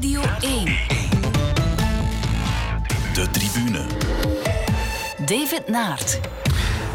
[0.00, 0.64] Radio 1.
[3.14, 3.86] De tribune.
[5.26, 6.20] David Naert.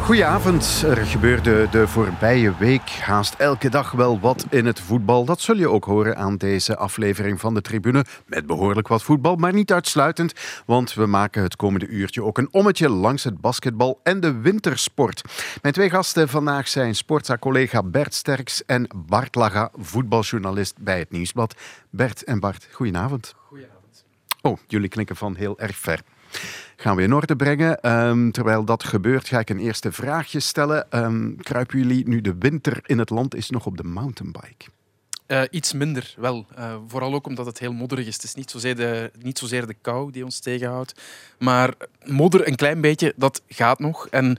[0.04, 0.84] Goedenavond.
[0.86, 5.26] Er gebeurde de voorbije week haast elke dag wel wat in het voetbal.
[5.26, 8.06] Dat zul je ook horen aan deze aflevering van de Tribune.
[8.26, 10.34] Met behoorlijk wat voetbal, maar niet uitsluitend.
[10.66, 15.22] Want we maken het komende uurtje ook een ommetje langs het basketbal en de wintersport.
[15.62, 21.56] Mijn twee gasten vandaag zijn sportza-collega Bert Sterks en Bart Laga, voetbaljournalist bij het Nieuwsblad.
[21.90, 23.34] Bert en Bart, goedenavond.
[23.48, 24.06] Goedenavond.
[24.42, 26.00] Oh, jullie klinken van heel erg ver
[26.76, 27.82] gaan we in orde brengen.
[27.82, 30.88] Ehm, terwijl dat gebeurt, ga ik een eerste vraagje stellen.
[30.90, 34.66] Um, kruipen jullie nu de winter in het land is nog op de mountainbike?
[35.28, 36.46] Uh, iets minder, wel.
[36.58, 38.14] Uh, vooral ook omdat het heel modderig is.
[38.14, 41.02] Het is niet zozeer, de, niet zozeer de kou die ons tegenhoudt.
[41.40, 41.74] Maar
[42.06, 44.08] modder een klein beetje, dat gaat nog.
[44.08, 44.38] En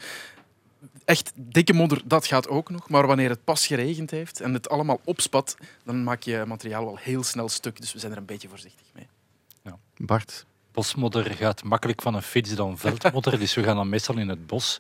[1.05, 2.89] echt dikke modder, dat gaat ook nog.
[2.89, 6.99] Maar wanneer het pas geregend heeft en het allemaal opspat, dan maak je materiaal wel
[7.01, 7.81] heel snel stuk.
[7.81, 9.07] Dus we zijn er een beetje voorzichtig mee.
[9.63, 9.79] Ja.
[9.97, 13.39] Bart, bosmodder gaat makkelijk van een fiets dan veldmodder.
[13.39, 14.79] dus we gaan dan meestal in het bos.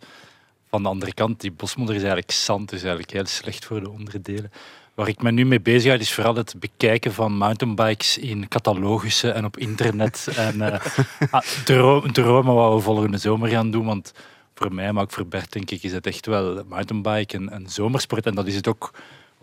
[0.70, 3.90] Van de andere kant, die bosmodder is eigenlijk zand, is eigenlijk heel slecht voor de
[3.90, 4.52] onderdelen.
[4.94, 9.34] Waar ik me nu mee bezig ga, is vooral het bekijken van mountainbikes in catalogussen
[9.34, 10.28] en op internet.
[10.36, 13.84] en uh, dromen wat we volgende zomer gaan doen.
[13.84, 14.12] Want
[14.54, 17.68] voor mij, maar ook voor Bert, denk ik, is het echt wel mountainbike en, en
[17.68, 18.26] zomersport.
[18.26, 18.90] En dat is het ook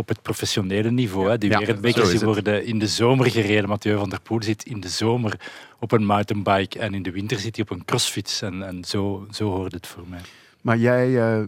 [0.02, 1.30] op het professionele niveau.
[1.30, 1.38] Hè.
[1.38, 3.70] Die ja, wereldbekers worden in de zomer gereden.
[3.70, 5.40] Mathieu van der Poel zit in de zomer
[5.80, 8.42] op een mountainbike en in de winter zit hij op een crossfiets.
[8.42, 10.22] En, en zo, zo hoort het voor mij.
[10.62, 11.44] Maar jij uh,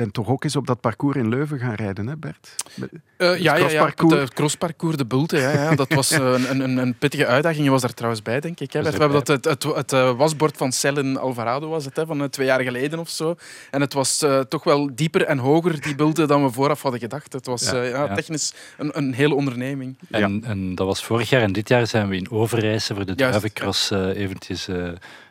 [0.00, 2.54] bent toch ook eens op dat parcours in Leuven gaan rijden, hè Bert?
[2.76, 5.36] Uh, ja, ja, ja, het crossparcours, de Bulte.
[5.36, 7.64] Ja, ja, dat was uh, een, een, een, pittige uitdaging.
[7.64, 8.72] Je was daar trouwens bij, denk ik.
[8.72, 12.06] Hè, We hebben dat, het, het, het, het wasbord van Cellen Alvarado was het, hè,
[12.06, 13.34] van twee jaar geleden of zo.
[13.70, 17.32] En het was toch wel dieper en hoger, die Bulte, dan we vooraf hadden gedacht.
[17.32, 19.96] Het was ja, technisch een, een hele onderneming.
[20.10, 21.42] En, en, dat was vorig jaar.
[21.42, 24.68] En dit jaar zijn we in Overijse voor de Druivencross eventjes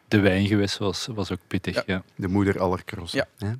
[0.08, 1.84] de wijn geweest was, was ook pittig.
[1.86, 2.04] Ja.
[2.16, 3.28] De moeder aller crossen.
[3.38, 3.56] Ja.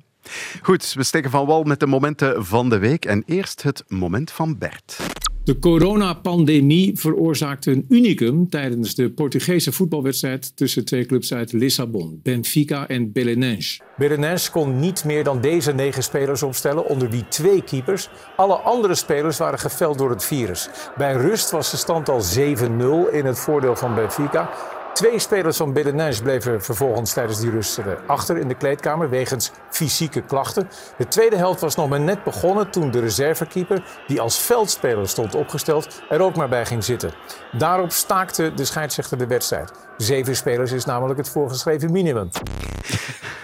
[0.62, 3.04] Goed, we steken van wal met de momenten van de week.
[3.04, 4.98] En eerst het moment van Bert.
[5.44, 12.88] De coronapandemie veroorzaakte een unicum tijdens de Portugese voetbalwedstrijd tussen twee clubs uit Lissabon, Benfica
[12.88, 13.80] en Belenenses.
[13.96, 18.08] Belenenses kon niet meer dan deze negen spelers opstellen, onder wie twee keepers.
[18.36, 20.68] Alle andere spelers waren geveld door het virus.
[20.96, 24.50] Bij rust was de stand al 7-0 in het voordeel van Benfica.
[24.94, 30.22] Twee spelers van Belenenses bleven vervolgens tijdens die rust achter in de kleedkamer wegens fysieke
[30.22, 30.68] klachten.
[30.96, 35.34] De tweede helft was nog maar net begonnen toen de reservekeeper, die als veldspeler stond
[35.34, 37.12] opgesteld, er ook maar bij ging zitten.
[37.52, 39.72] Daarop staakte de scheidsrechter de wedstrijd.
[39.96, 42.28] Zeven spelers is namelijk het voorgeschreven minimum.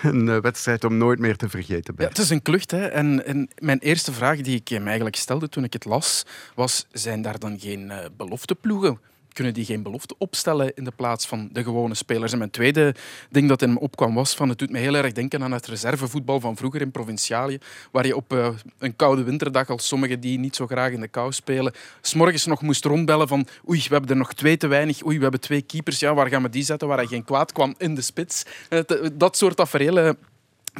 [0.02, 1.94] Een eh, wedstrijd om nooit meer te vergeten.
[1.98, 2.70] Ja, het is een klucht.
[2.70, 2.86] Hè?
[2.86, 6.24] En, en, mijn eerste vraag die ik hem eigenlijk stelde toen ik het las,
[6.54, 8.98] was: zijn daar dan geen uh, belofteploegen?
[9.36, 12.32] Kunnen die geen belofte opstellen in de plaats van de gewone spelers.
[12.32, 12.94] En mijn tweede
[13.30, 15.66] ding dat in me opkwam was van het doet me heel erg denken aan het
[15.66, 17.58] reservevoetbal van vroeger in Provincialië,
[17.90, 18.48] waar je op uh,
[18.78, 22.62] een koude winterdag als sommigen die niet zo graag in de kou spelen, s'morgens nog
[22.62, 25.62] moest rondbellen van oei, we hebben er nog twee te weinig, oei, we hebben twee
[25.62, 28.44] keepers, ja, waar gaan we die zetten, waar hij geen kwaad kwam in de spits.
[28.70, 28.80] Uh,
[29.12, 30.16] dat soort tafereelen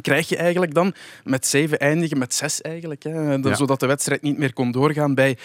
[0.01, 3.03] krijg je eigenlijk dan met zeven eindigen met zes eigenlijk.
[3.03, 3.55] Hè, ja.
[3.55, 5.37] Zodat de wedstrijd niet meer kon doorgaan bij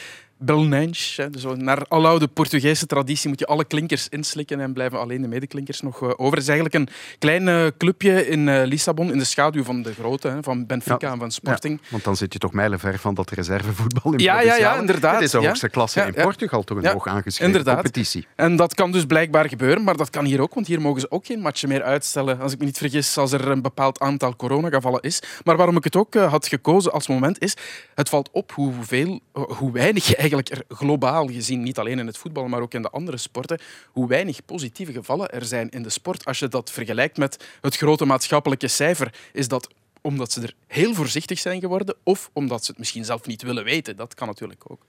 [0.45, 1.17] Belnensch.
[1.31, 5.81] Dus naar aloude Portugese traditie moet je alle klinkers inslikken en blijven alleen de medeklinkers
[5.81, 6.33] nog eh, over.
[6.33, 6.89] Het is eigenlijk een
[7.19, 11.19] klein eh, clubje in eh, Lissabon, in de schaduw van de grote, van Benfica en
[11.19, 11.81] van Sporting.
[11.89, 15.15] want dan zit je toch mijlenver van dat reservevoetbal in ja, ja, ja, inderdaad.
[15.15, 17.83] Het is de hoogste klasse in Portugal, toch een hoog aangeschreven inderdaad.
[17.83, 18.27] competitie.
[18.37, 21.11] En dat kan dus blijkbaar gebeuren, maar dat kan hier ook, want hier mogen ze
[21.11, 22.41] ook geen matchen meer uitstellen.
[22.41, 25.23] Als ik me niet vergis, als er een bepaald aantal coronagevallen is.
[25.45, 27.57] Maar waarom ik het ook had gekozen als moment is,
[27.95, 32.19] het valt op hoeveel, hoe weinig eigenlijk eigenlijk er globaal gezien, niet alleen in het
[32.19, 33.61] voetbal, maar ook in de andere sporten,
[33.91, 36.25] hoe weinig positieve gevallen er zijn in de sport.
[36.25, 39.69] Als je dat vergelijkt met het grote maatschappelijke cijfer, is dat
[40.01, 43.65] omdat ze er heel voorzichtig zijn geworden of omdat ze het misschien zelf niet willen
[43.65, 43.97] weten.
[43.97, 44.83] Dat kan natuurlijk ook.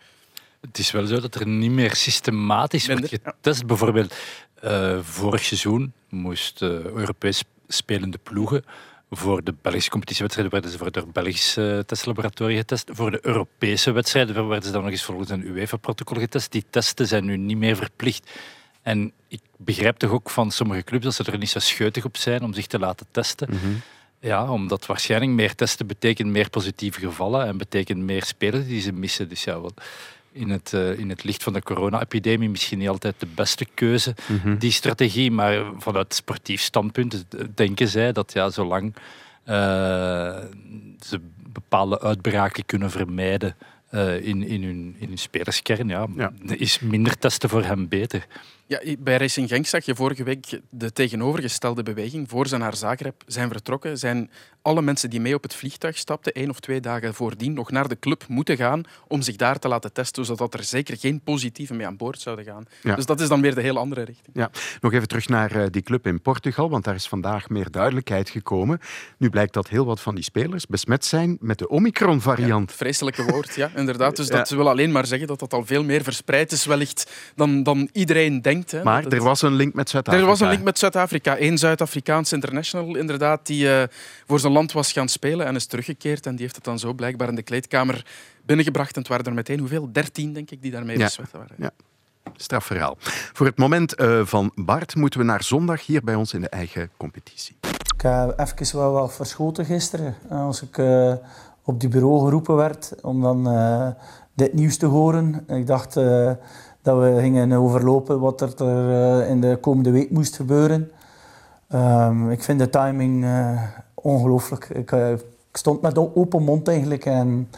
[0.62, 3.66] Het is wel zo dat er niet meer systematisch wordt getest.
[3.66, 4.16] Bijvoorbeeld,
[4.64, 8.64] uh, vorig seizoen moest uh, Europees spelende ploegen
[9.16, 12.90] voor de Belgische competitiewedstrijden werden ze voor het Belgische eh, testlaboratorie getest.
[12.94, 16.52] Voor de Europese wedstrijden werden ze dan nog eens volgens een UEFA-protocol getest.
[16.52, 18.30] Die testen zijn nu niet meer verplicht.
[18.82, 22.18] En ik begrijp toch ook van sommige clubs dat ze er niet zo scheutig op
[22.18, 23.50] zijn om zich te laten testen.
[23.50, 23.74] Mhm.
[24.20, 28.92] Ja, omdat waarschijnlijk meer testen betekent meer positieve gevallen en betekent meer spelers die ze
[28.92, 29.30] missen.
[29.30, 29.82] Dus ja, wat,
[30.34, 34.16] in het, uh, in het licht van de corona-epidemie misschien niet altijd de beste keuze,
[34.28, 34.58] mhm.
[34.58, 35.32] die strategie.
[35.32, 37.26] Maar vanuit sportief standpunt
[37.56, 38.94] denken zij dat ja, zolang
[39.46, 39.56] uh,
[41.00, 43.56] ze bepaalde uitbraken kunnen vermijden
[43.92, 48.26] uh, in, in, hun, in hun spelerskern, ja, ja, is minder testen voor hem beter.
[48.82, 52.30] Ja, bij Racing Genk zag je vorige week de tegenovergestelde beweging.
[52.30, 54.30] Voor ze naar Zagreb zijn vertrokken, zijn
[54.62, 57.88] alle mensen die mee op het vliegtuig stapten, één of twee dagen voordien, nog naar
[57.88, 61.74] de club moeten gaan om zich daar te laten testen, zodat er zeker geen positieve
[61.74, 62.66] mee aan boord zouden gaan.
[62.96, 64.36] Dus dat is dan weer de heel andere richting.
[64.36, 64.52] Ja.
[64.82, 68.30] Nog even terug naar eh, die club in Portugal, want daar is vandaag meer duidelijkheid
[68.30, 68.80] gekomen.
[69.18, 72.70] Nu blijkt dat heel wat van die spelers besmet zijn met de Omicron-variant.
[72.70, 74.16] Ja, vreselijke woord, ja, inderdaad.
[74.16, 77.64] Dus dat wil alleen maar zeggen dat dat al veel meer verspreid is wellicht dan,
[77.64, 78.63] dan iedereen denkt.
[78.72, 78.84] Hè.
[78.84, 80.26] Maar er was een link met Zuid-Afrika.
[80.26, 81.36] Er was een link met Zuid-Afrika.
[81.40, 83.84] Eén Zuid-Afrikaans international, inderdaad, die uh,
[84.28, 86.26] voor zijn land was gaan spelen en is teruggekeerd.
[86.26, 88.06] En die heeft het dan zo blijkbaar in de kleedkamer
[88.46, 88.96] binnengebracht.
[88.96, 89.92] En het waren er meteen hoeveel?
[89.92, 91.04] Dertien, denk ik, die daarmee ja.
[91.04, 91.56] besmet waren.
[91.58, 91.72] Ja.
[92.36, 92.96] Strafverhaal.
[93.34, 96.50] Voor het moment uh, van Bart moeten we naar zondag hier bij ons in de
[96.50, 97.56] eigen competitie.
[97.96, 100.16] Ik heb even wel wat verschoten gisteren.
[100.30, 101.14] Als ik uh,
[101.64, 103.88] op die bureau geroepen werd om dan uh,
[104.36, 105.44] dit nieuws te horen.
[105.48, 105.98] Ik dacht
[106.84, 110.92] dat we gingen overlopen wat er in de komende week moest gebeuren.
[111.74, 113.26] Um, ik vind de timing
[113.94, 114.70] ongelooflijk.
[114.70, 117.06] Ik, uh, ik, stond met open mond eigenlijk.
[117.06, 117.50] En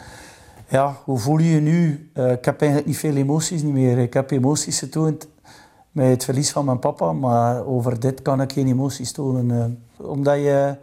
[0.67, 2.09] ja, hoe voel je je nu?
[2.13, 3.97] Ik heb eigenlijk niet veel emoties meer.
[3.97, 5.27] Ik heb emoties getoond
[5.91, 9.83] met het verlies van mijn papa, maar over dit kan ik geen emoties tonen.
[9.97, 10.75] Omdat je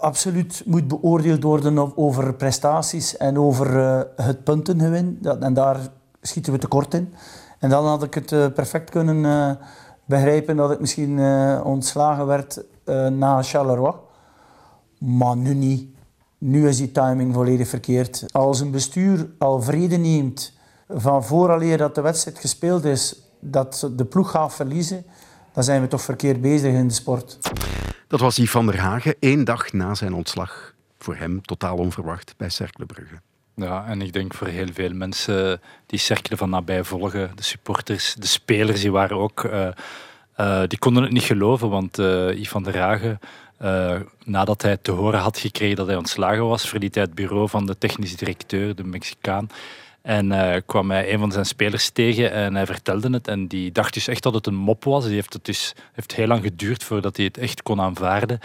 [0.00, 3.76] absoluut moet beoordeeld worden over prestaties en over
[4.16, 5.18] het puntengewin.
[5.40, 5.78] En daar
[6.20, 7.14] schieten we tekort in.
[7.58, 9.58] En dan had ik het perfect kunnen
[10.04, 11.20] begrijpen dat ik misschien
[11.62, 12.64] ontslagen werd
[13.10, 13.94] na Charleroi.
[14.98, 15.96] Maar nu niet.
[16.38, 18.24] Nu is die timing volledig verkeerd.
[18.32, 20.52] Als een bestuur al vrede neemt
[20.88, 25.04] van vooraleer dat de wedstrijd gespeeld is, dat de ploeg gaat verliezen,
[25.52, 27.38] dan zijn we toch verkeerd bezig in de sport.
[28.08, 30.74] Dat was Yves van der Hagen, één dag na zijn ontslag.
[30.98, 33.14] Voor hem totaal onverwacht bij Cercle Brugge.
[33.60, 38.14] Ja, en ik denk voor heel veel mensen die Cercle van nabij volgen, de supporters,
[38.14, 39.44] de spelers, die waren ook...
[39.44, 39.68] Uh,
[40.40, 43.18] uh, die konden het niet geloven, want uh, Yves van der Hagen
[44.24, 47.66] nadat hij te horen had gekregen dat hij ontslagen was, verliet hij het bureau van
[47.66, 49.50] de technisch directeur, de Mexicaan.
[50.02, 53.28] En kwam hij een van zijn spelers tegen en hij vertelde het.
[53.28, 55.04] En die dacht dus echt dat het een mop was.
[55.04, 58.38] Die heeft het dus heeft heel lang geduurd voordat hij het echt kon aanvaarden.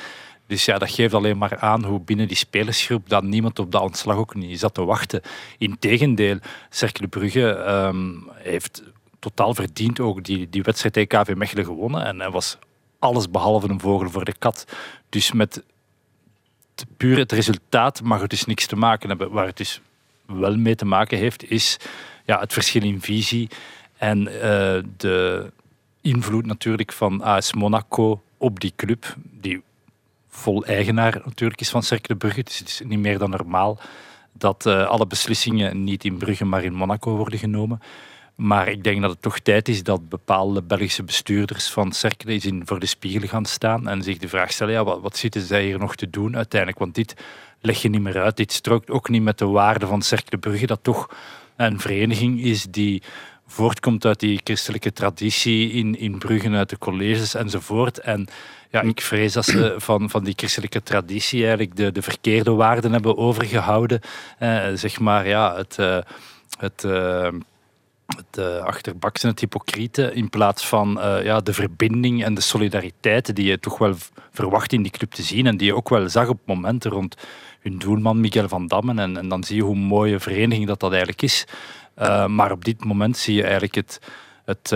[0.48, 3.82] Dus ja, dat geeft alleen maar aan hoe binnen die spelersgroep dat niemand op dat
[3.82, 5.22] ontslag ook niet zat te wachten.
[5.58, 6.38] Integendeel,
[6.70, 8.84] Cercle Brugge um, heeft
[9.20, 12.06] totaal verdiend ook die, die wedstrijd tegen KV Mechelen gewonnen.
[12.06, 12.58] En hij was
[13.00, 14.66] alles behalve een vogel voor de kat.
[15.10, 15.64] Dus met
[16.98, 19.32] puur het resultaat mag het dus niks te maken hebben.
[19.32, 19.82] Waar het dus
[20.26, 21.78] wel mee te maken heeft, is
[22.26, 23.50] ja, het verschil in visie
[23.98, 24.40] en uh,
[24.98, 25.52] de
[26.02, 29.64] invloed natuurlijk van AS Monaco op die club, die
[30.36, 32.44] vol eigenaar natuurlijk is van Cercle Brugge.
[32.44, 33.80] Dus het is niet meer dan normaal
[34.34, 37.82] dat uh, alle beslissingen niet in Brugge, maar in Monaco worden genomen.
[38.36, 42.46] Maar ik denk dat het toch tijd is dat bepaalde Belgische bestuurders van Cercle eens
[42.46, 45.42] in voor de spiegel gaan staan en zich de vraag stellen, ja, wat, wat zitten
[45.42, 46.80] zij hier nog te doen uiteindelijk?
[46.80, 47.16] Want dit
[47.62, 48.38] leg je niet meer uit.
[48.38, 51.10] Dit strookt ook niet met de waarde van Cercle Brugge, dat toch
[51.56, 53.04] een vereniging is die
[53.48, 58.00] voortkomt uit die christelijke traditie in, in Brugge, uit de colleges enzovoort.
[58.00, 58.28] En
[58.70, 62.92] ja, ik vrees dat ze van, van die christelijke traditie eigenlijk de, de verkeerde waarden
[62.92, 64.00] hebben overgehouden.
[64.38, 65.78] Eh, zeg maar, ja, het...
[65.80, 65.98] Uh,
[66.58, 67.28] het uh,
[68.16, 73.36] het uh, achterbaks en het hypocriete in plaats van ja, de verbinding en de solidariteit
[73.36, 73.94] die je toch wel
[74.32, 77.16] verwacht in die club te zien en die je ook wel zag op momenten rond
[77.64, 80.90] hun doelman Miguel van Dammen en, en dan zie je hoe mooie vereniging dat dat
[80.90, 81.46] eigenlijk is.
[82.00, 84.00] Uh, maar op dit moment zie je eigenlijk het,
[84.46, 84.70] het,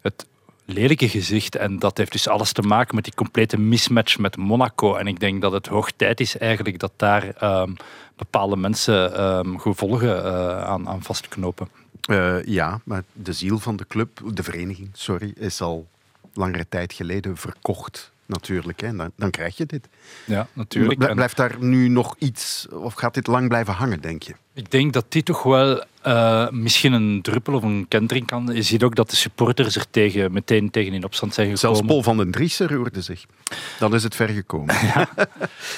[0.00, 0.26] het
[0.64, 4.94] lelijke gezicht en dat heeft dus alles te maken met die complete mismatch met Monaco
[4.94, 7.76] en ik denk dat het hoog tijd is eigenlijk dat daar um,
[8.16, 10.24] bepaalde mensen um, gevolgen
[10.66, 11.68] aan, aan vastknopen.
[12.10, 15.86] Uh, ja, maar de ziel van de club, de vereniging, sorry, is al
[16.34, 18.10] langere tijd geleden verkocht.
[18.26, 18.96] Natuurlijk, hè.
[18.96, 19.88] Dan, dan krijg je dit.
[20.24, 21.14] Ja, natuurlijk.
[21.14, 24.34] Blijft daar nu nog iets, of gaat dit lang blijven hangen, denk je?
[24.52, 28.50] Ik denk dat dit toch wel uh, misschien een druppel of een kentering kan.
[28.52, 31.76] Je ziet ook dat de supporters er tegen, meteen tegen in opstand zijn gekomen.
[31.76, 33.24] Zelfs Paul van den Driessen roerde zich.
[33.78, 34.74] Dan is het ver gekomen.
[34.86, 35.08] Ja.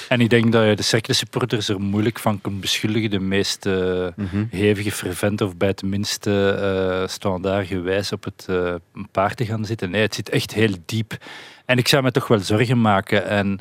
[0.07, 3.09] En ik denk dat je de Cercle supporters er moeilijk van kunt beschuldigen.
[3.09, 4.47] De meest uh, mm-hmm.
[4.51, 6.57] hevige fervent of bij het minste
[7.01, 8.75] uh, standaard gewijs op het uh,
[9.11, 9.89] paard te gaan zitten.
[9.89, 11.17] Nee, het zit echt heel diep.
[11.65, 13.27] En ik zou me toch wel zorgen maken.
[13.27, 13.59] En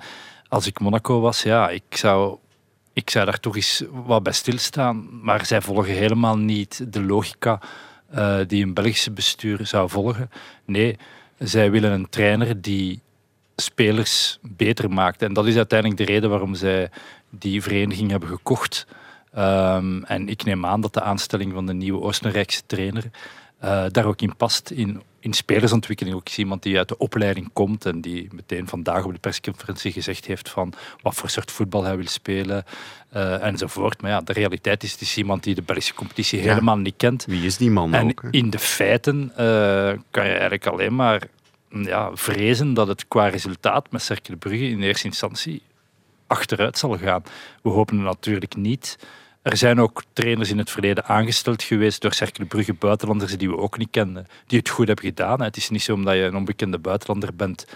[0.48, 2.38] als ik Monaco was, ja, ik zou
[2.98, 5.08] ik zou daar toch eens wat bij stilstaan.
[5.22, 7.60] Maar zij volgen helemaal niet de logica
[8.14, 10.30] uh, die een Belgische bestuur zou volgen.
[10.64, 10.96] Nee,
[11.38, 13.00] zij willen een trainer die
[13.56, 15.22] spelers beter maakt.
[15.22, 16.90] En dat is uiteindelijk de reden waarom zij
[17.30, 18.86] die vereniging hebben gekocht.
[19.36, 23.04] Um, en ik neem aan dat de aanstelling van de nieuwe Oostenrijkse trainer
[23.64, 24.70] uh, daar ook in past.
[24.70, 29.04] In in spelersontwikkeling ook is iemand die uit de opleiding komt en die meteen vandaag
[29.04, 32.64] op de persconferentie gezegd heeft van wat voor soort voetbal hij wil spelen
[33.16, 34.02] uh, enzovoort.
[34.02, 37.24] Maar ja, de realiteit is, het is iemand die de Belgische competitie helemaal niet kent.
[37.24, 38.22] Wie is die man en ook?
[38.30, 39.32] in de feiten
[40.10, 41.22] kan je eigenlijk alleen maar
[41.68, 45.62] ja, vrezen dat het qua resultaat met Cercle Brugge in eerste instantie
[46.26, 47.22] achteruit zal gaan.
[47.62, 48.98] We hopen natuurlijk niet.
[49.42, 53.56] Er zijn ook trainers in het verleden aangesteld geweest door Cercle Brugge buitenlanders die we
[53.56, 55.42] ook niet kenden, die het goed hebben gedaan.
[55.42, 57.66] Het is niet zo omdat je een onbekende buitenlander bent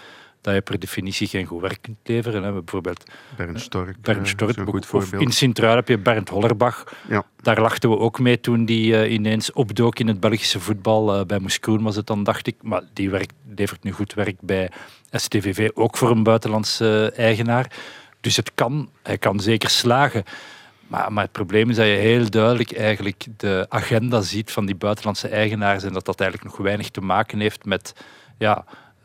[0.43, 2.53] dat je per definitie geen goed werk kunt leveren.
[2.53, 3.05] Bijvoorbeeld
[3.37, 6.97] Bernd Stork, Bernd Stork een goed in Sint-Truiden heb je Bernd Hollerbach.
[7.09, 7.25] Ja.
[7.41, 11.19] Daar lachten we ook mee toen die uh, ineens opdook in het Belgische voetbal.
[11.19, 12.57] Uh, bij Moeskroen was het dan, dacht ik.
[12.63, 14.71] Maar die werkt, levert nu goed werk bij
[15.11, 17.73] STVV, ook voor een buitenlandse eigenaar.
[18.21, 20.25] Dus het kan, hij kan zeker slagen.
[20.93, 24.75] Maar, maar, het probleem is dat je heel duidelijk eigenlijk de agenda ziet van die
[24.75, 27.93] buitenlandse eigenaars en dat dat eigenlijk nog weinig te maken heeft met
[28.39, 28.65] ja,
[29.01, 29.05] uh,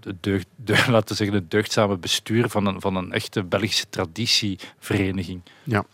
[0.00, 3.88] de, deugd, de, laten we zeggen, het deugdzame bestuur van een, van een echte Belgische
[3.90, 5.42] traditievereniging.
[5.62, 5.84] Ja,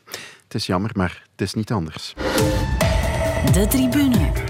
[0.44, 2.14] het is jammer, maar het is niet anders.
[3.52, 4.47] De tribune.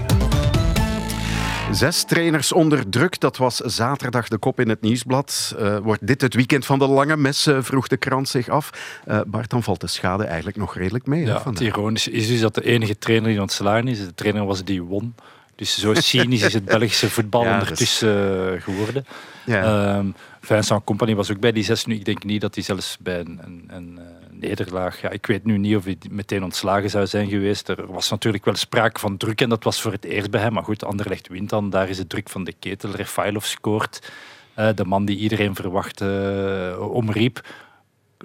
[1.71, 5.55] Zes trainers onder druk, dat was zaterdag de kop in het nieuwsblad.
[5.59, 8.69] Uh, wordt dit het weekend van de lange mes, uh, vroeg de krant zich af.
[9.07, 11.25] Uh, Bart, dan valt de schade eigenlijk nog redelijk mee.
[11.25, 14.63] Ja, het ironische is dus dat de enige trainer die ontslagen is, de trainer was
[14.63, 15.15] die won.
[15.59, 18.63] Dus zo cynisch is het Belgische voetbal ja, ondertussen dus...
[18.63, 19.05] geworden.
[19.45, 19.97] Ja.
[19.97, 21.95] Um, Vincent Company was ook bij die zes nu.
[21.95, 23.99] Ik denk niet dat hij zelfs bij een, een, een
[24.31, 25.01] nederlaag...
[25.01, 27.67] Ja, ik weet nu niet of hij meteen ontslagen zou zijn geweest.
[27.67, 30.53] Er was natuurlijk wel sprake van druk en dat was voor het eerst bij hem.
[30.53, 31.69] Maar goed, Anderlecht wint dan.
[31.69, 32.91] Daar is de druk van de ketel.
[32.91, 34.11] Refailov scoort.
[34.55, 37.41] Uh, de man die iedereen verwachtte uh, omriep.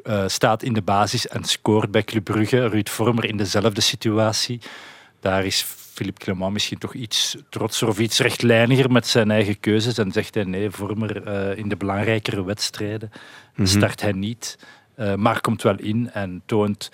[0.05, 2.69] Uh, staat in de basis en scoort bij Club Brugge.
[2.69, 4.61] Ruud Vormer in dezelfde situatie.
[5.21, 9.99] Daar is Philippe Clement misschien toch iets trotser of iets rechtlijniger met zijn eigen keuzes.
[9.99, 13.11] En zegt hij nee, Vormer uh, in de belangrijkere wedstrijden
[13.55, 13.67] -hmm.
[13.67, 14.59] start hij niet.
[14.99, 16.91] Uh, maar komt wel in en toont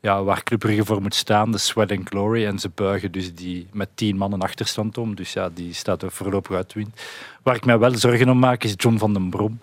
[0.00, 2.46] ja, waar Club Brugge voor moet staan, de sweat and glory.
[2.46, 5.14] En ze buigen dus die met tien mannen achterstand om.
[5.14, 6.94] Dus ja, die staat er voorlopig uit win.
[7.42, 9.60] Waar ik mij wel zorgen om maak, is John van den Brom.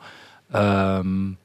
[0.56, 1.38] Um,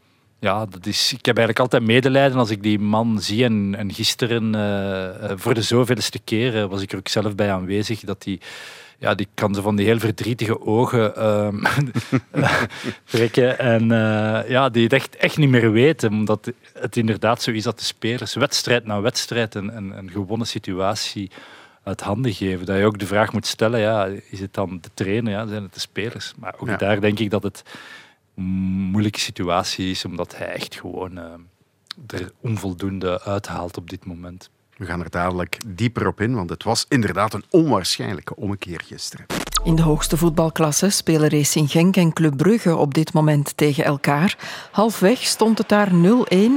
[0.42, 3.44] ja, dat is, ik heb eigenlijk altijd medelijden als ik die man zie.
[3.44, 7.52] En, en gisteren, uh, voor de zoveelste keer, uh, was ik er ook zelf bij
[7.52, 8.40] aanwezig, dat die,
[8.98, 11.48] ja, die kan ze van die heel verdrietige ogen uh,
[13.04, 13.58] trekken.
[13.58, 13.88] En
[14.48, 17.84] ja, die het echt, echt niet meer weten, omdat het inderdaad zo is dat de
[17.84, 21.30] spelers wedstrijd na wedstrijd een, een, een gewonnen situatie
[21.82, 22.66] uit handen geven.
[22.66, 25.62] Dat je ook de vraag moet stellen, ja, is het dan de trainer, ja, zijn
[25.62, 26.32] het de spelers?
[26.36, 26.76] Maar ook ja.
[26.76, 27.62] daar denk ik dat het
[28.34, 31.24] moeilijke situatie is, omdat hij echt gewoon uh,
[32.06, 34.50] er onvoldoende uithaalt op dit moment.
[34.76, 39.26] We gaan er dadelijk dieper op in, want het was inderdaad een onwaarschijnlijke ommekeer gisteren.
[39.64, 44.36] In de hoogste voetbalklasse spelen Racing Genk en Club Brugge op dit moment tegen elkaar.
[44.70, 45.92] Halfweg stond het daar 0-1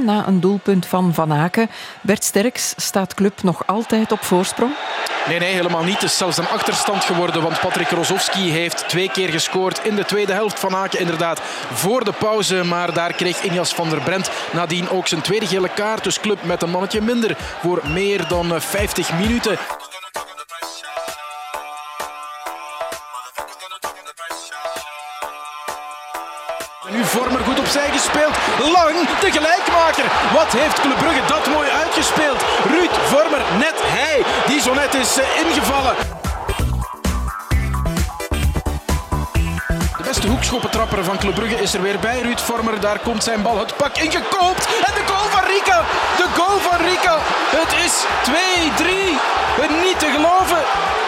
[0.04, 1.70] na een doelpunt van Van Aken.
[2.02, 4.72] Bert Sterks staat Club nog altijd op voorsprong?
[5.28, 5.94] Nee, nee, helemaal niet.
[5.94, 10.04] Het is zelfs een achterstand geworden, want Patrick Rozovski heeft twee keer gescoord in de
[10.04, 11.00] tweede helft van Aken.
[11.00, 11.40] Inderdaad,
[11.72, 15.70] voor de pauze, maar daar kreeg Injas van der Brent nadien ook zijn tweede gele
[15.74, 16.04] kaart.
[16.04, 19.58] Dus Club met een mannetje minder voor meer dan 50 minuten.
[27.56, 28.36] Goed opzij gespeeld.
[28.58, 30.04] Lang de gelijkmaker.
[30.32, 32.44] Wat heeft Club Brugge dat mooi uitgespeeld.
[32.64, 35.94] Ruud Vormer, net hij die zo net is ingevallen.
[39.96, 42.20] De beste hoekschoppentrapper van Club Brugge is er weer bij.
[42.20, 44.66] Ruud Vormer, daar komt zijn bal het pak ingekoopt.
[44.86, 45.80] En de goal van Rika.
[46.16, 47.16] De goal van Rika.
[47.60, 47.94] Het is
[48.24, 49.82] 2-3.
[49.84, 51.05] Niet te geloven.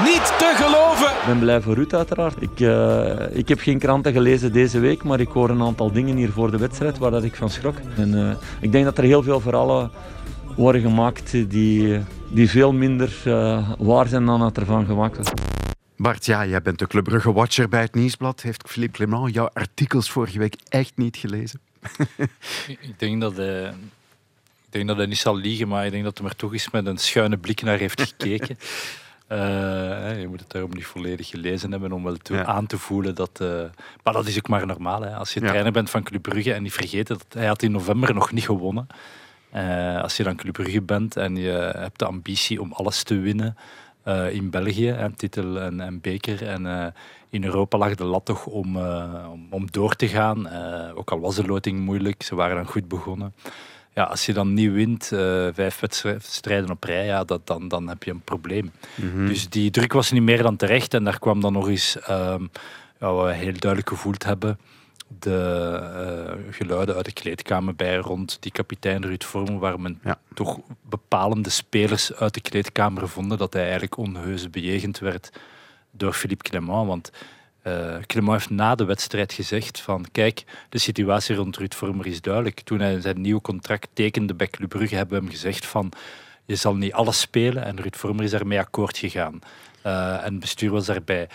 [0.00, 1.06] Niet te geloven.
[1.06, 2.42] Ik ben blij voor Ruud uiteraard.
[2.42, 6.16] Ik, uh, ik heb geen kranten gelezen deze week, maar ik hoor een aantal dingen
[6.16, 7.76] hier voor de wedstrijd waar dat ik van schrok.
[7.96, 8.30] En, uh,
[8.60, 9.90] ik denk dat er heel veel verhalen
[10.56, 15.40] worden gemaakt die, die veel minder uh, waar zijn dan dat ervan gemaakt wordt.
[15.96, 18.42] Bart, ja, jij bent de Club Brugge-watcher bij het Nieuwsblad.
[18.42, 21.60] Heeft Philippe Clement jouw artikels vorige week echt niet gelezen?
[22.88, 23.38] ik denk dat.
[23.38, 26.70] Ik denk dat hij niet zal liegen, maar ik denk dat hij er toch eens
[26.70, 28.58] met een schuine blik naar heeft gekeken.
[29.32, 32.44] Uh, je moet het daarom niet volledig gelezen hebben om wel ja.
[32.44, 33.38] aan te voelen dat...
[33.42, 33.62] Uh,
[34.02, 35.02] maar dat is ook maar normaal.
[35.02, 35.14] Hè.
[35.14, 35.48] Als je ja.
[35.48, 38.44] trainer bent van Club Brugge en niet vergeten dat hij had in november nog niet
[38.44, 38.86] gewonnen.
[39.54, 43.18] Uh, als je dan Club Brugge bent en je hebt de ambitie om alles te
[43.18, 43.56] winnen
[44.30, 46.46] in België, titel en, en beker.
[46.46, 46.94] En
[47.30, 50.48] in Europa lag de lat toch om, om, om, door te gaan.
[50.94, 53.34] ook al was de loting moeilijk, ze waren dan goed begonnen.
[53.94, 57.88] Ja, als je dan niet wint, uh, vijf wedstrijden op rij, ja, dat, dan, dan
[57.88, 58.72] heb je een probleem.
[58.94, 59.26] Mhm.
[59.26, 60.94] Dus die druk was niet meer dan terecht.
[60.94, 62.50] En daar kwam dan nog eens, um,
[63.00, 64.58] ja, wat we heel duidelijk gevoeld hebben,
[65.18, 70.18] de uh, geluiden uit de kleedkamer bij rond die kapitein Ruud Vormen, waar men ja.
[70.34, 75.30] toch bepalende spelers uit de kleedkamer vonden dat hij eigenlijk onheus bejegend werd
[75.90, 76.86] door Philippe Clement.
[76.86, 77.10] Want
[77.66, 82.20] uh, Clement heeft na de wedstrijd gezegd van kijk, de situatie rond Ruud Vormer is
[82.20, 82.60] duidelijk.
[82.60, 85.92] Toen hij zijn nieuw contract tekende bij Club Brugge hebben we hem gezegd van
[86.44, 89.38] je zal niet alles spelen en Ruud Vormer is daarmee akkoord gegaan.
[89.86, 91.28] Uh, en het bestuur was daarbij.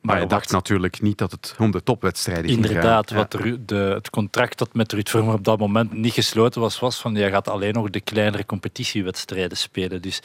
[0.00, 3.32] Maar hij dacht natuurlijk niet dat het om de topwedstrijden ging Inderdaad, wat
[3.66, 7.14] de, het contract dat met Ruud Vormer op dat moment niet gesloten was, was van
[7.14, 10.02] jij gaat alleen nog de kleinere competitiewedstrijden spelen.
[10.02, 10.22] Dus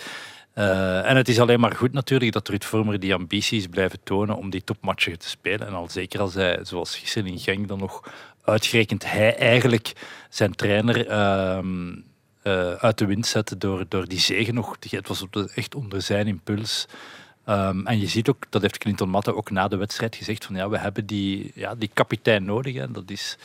[0.57, 4.37] uh, en het is alleen maar goed natuurlijk dat Ruud Vormer die ambities blijven tonen
[4.37, 5.67] om die topmatchen te spelen.
[5.67, 8.11] En al zeker als hij, zoals gisteren in Genk, dan nog
[8.43, 9.93] uitgerekend hij eigenlijk
[10.29, 11.59] zijn trainer uh,
[12.43, 14.77] uh, uit de wind zette door, door die zegen nog.
[14.89, 16.87] Het was echt onder zijn impuls.
[17.49, 20.55] Um, en je ziet ook, dat heeft Clinton Matte ook na de wedstrijd gezegd, van
[20.55, 22.75] ja, we hebben die, ja, die kapitein nodig.
[22.75, 22.91] Hè.
[22.91, 23.37] Dat is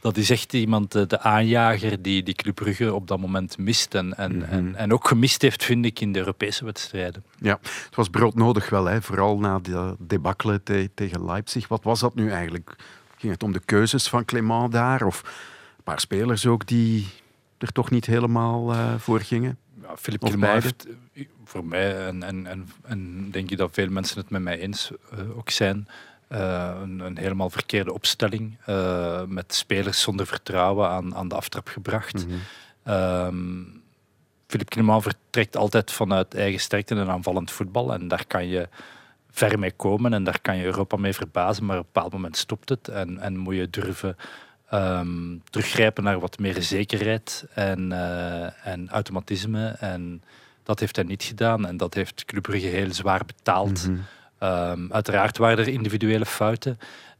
[0.00, 3.94] dat is echt iemand, eh, de aanjager, die, die Club Brugge op dat moment mist.
[3.94, 4.50] En, en, Mhm.
[4.50, 7.24] en, en ook gemist heeft, vind ik, in de Europese wedstrijden.
[7.38, 9.02] Ja, het was broodnodig wel, hè?
[9.02, 11.68] vooral na de debakkelen te, tegen Leipzig.
[11.68, 12.76] Wat was dat nu eigenlijk?
[13.16, 15.02] Ging het om de keuzes van Clément daar?
[15.02, 15.22] Of
[15.76, 17.06] een paar spelers ook die
[17.58, 19.58] er toch niet helemaal uh, voor gingen?
[19.82, 20.86] Ja, Philippe Clément heeft
[21.44, 24.90] voor mij, en, en, en, en denk je dat veel mensen het met mij eens
[25.14, 25.88] uh, ook zijn,
[26.28, 31.68] uh, een, een, helemaal verkeerde opstelling uh, met spelers zonder vertrouwen aan, aan de aftrap
[31.68, 32.26] gebracht.
[32.88, 33.82] Um,
[34.46, 38.68] Philippe Clement vertrekt altijd vanuit eigen sterkte en aanvallend voetbal en daar kan je
[39.30, 42.36] ver mee komen en daar kan je Europa mee verbazen, maar op een bepaald moment
[42.36, 44.16] stopt het en, en moet je durven
[44.72, 50.22] um, teruggrijpen naar wat meer zekerheid en, uh, en automatisme en
[50.62, 53.88] dat heeft hij niet gedaan en dat heeft Club Brugge heel zwaar betaald.
[53.88, 53.98] Mhm.
[54.42, 56.78] Um, uiteraard waren er individuele fouten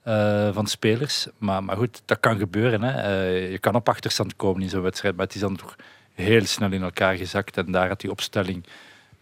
[0.09, 1.27] uh, van spelers.
[1.39, 2.83] Maar, maar goed, dat kan gebeuren.
[2.83, 3.25] Hè.
[3.31, 5.17] Uh, je kan op achterstand komen in zo'n wedstrijd.
[5.17, 5.77] Maar het is dan toch
[6.15, 7.57] heel snel in elkaar gezakt.
[7.57, 8.65] En daar had die opstelling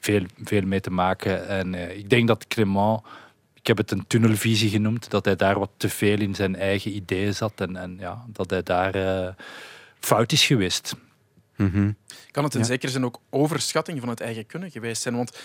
[0.01, 1.49] veel, veel mee te maken.
[1.49, 3.01] En uh, ik denk dat Clement,
[3.55, 6.95] ik heb het een tunnelvisie genoemd, dat hij daar wat te veel in zijn eigen
[6.95, 7.61] ideeën zat.
[7.61, 9.35] En, en ja, dat hij daar
[9.99, 10.95] fout is geweest.
[11.57, 11.97] Mm -hmm.
[12.31, 12.67] Kan het in ja.
[12.67, 15.17] zekere zin ook overschatting van het eigen kunnen geweest zijn?
[15.17, 15.39] Want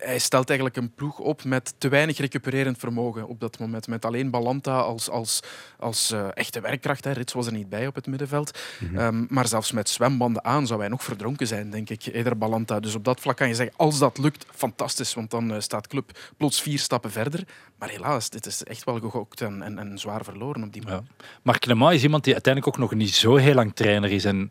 [0.00, 3.86] hij stelt eigenlijk een ploeg op met te weinig recupererend vermogen op dat moment.
[3.86, 5.40] Met alleen Balanta als, als,
[5.78, 7.04] als uh, echte werkkracht.
[7.04, 7.12] Hè.
[7.12, 8.58] Rits was er niet bij op het middenveld.
[8.80, 8.90] Mhm.
[8.90, 9.06] Mm -hmm.
[9.06, 12.06] um, maar zelfs met zwembanden aan zou hij nog verdronken zijn, denk ik.
[12.06, 12.80] Eder Balanta.
[12.80, 15.14] Dus op dat vlak kan je zeggen, als dat lukt, fantastisch.
[15.14, 17.44] Want dan uh, staat Club plots vier stappen verder.
[17.78, 21.06] Maar helaas, dit is echt wel gegokt en, en, en zwaar verloren op die moment.
[21.18, 21.24] Ja.
[21.42, 24.24] Maar Clement is iemand die uiteindelijk ook nog niet zo heel lang trainer is.
[24.24, 24.48] En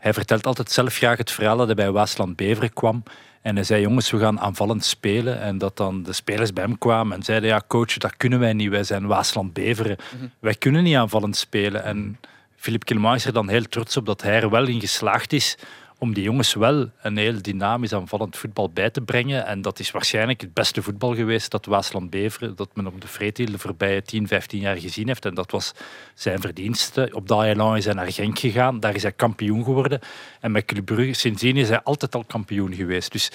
[0.00, 3.02] hij vertelt altijd zelf graag het verhaal dat hij bij Waasland Beveren kwam.
[3.42, 5.40] En hij zei, jongens, we gaan aanvallend spelen.
[5.40, 8.52] En dat dan de spelers bij hem kwamen en zeiden, ja coach, dat kunnen wij
[8.52, 8.70] niet.
[8.70, 9.96] Wij zijn Waasland Beveren.
[10.12, 10.30] Mm -hmm.
[10.38, 11.84] Wij kunnen niet aanvallend spelen.
[11.84, 12.18] En
[12.56, 15.56] Philippe Clement is er dan heel trots op dat hij er wel in geslaagd is
[16.00, 19.46] om die jongens wel een heel dynamisch aanvallend voetbal bij te brengen.
[19.46, 23.06] En dat is waarschijnlijk het beste voetbal geweest dat Waasland Beveren, dat men op de
[23.06, 25.24] Vreetil de voorbije 10, 15 jaar gezien heeft.
[25.24, 25.72] En dat was
[26.14, 27.10] zijn verdienste.
[27.12, 27.44] Op dat
[27.76, 30.00] is hij naar Genk gegaan, daar is hij kampioen geworden.
[30.40, 33.12] En met Club Brugge, sindsdien is hij altijd al kampioen geweest.
[33.12, 33.30] Dus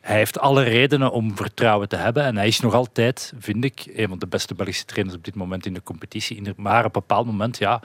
[0.00, 2.24] hij heeft alle redenen om vertrouwen te hebben.
[2.24, 5.34] En hij is nog altijd, vind ik, een van de beste Belgische trainers op dit
[5.34, 6.52] moment in de competitie.
[6.56, 7.82] Maar op een bepaald moment, ja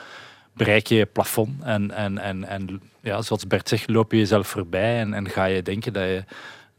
[0.53, 1.63] bereik je je plafond.
[1.63, 5.45] En, en, en, en ja, zoals Bert zegt, loop je jezelf voorbij en, en ga
[5.45, 6.23] je denken dat je,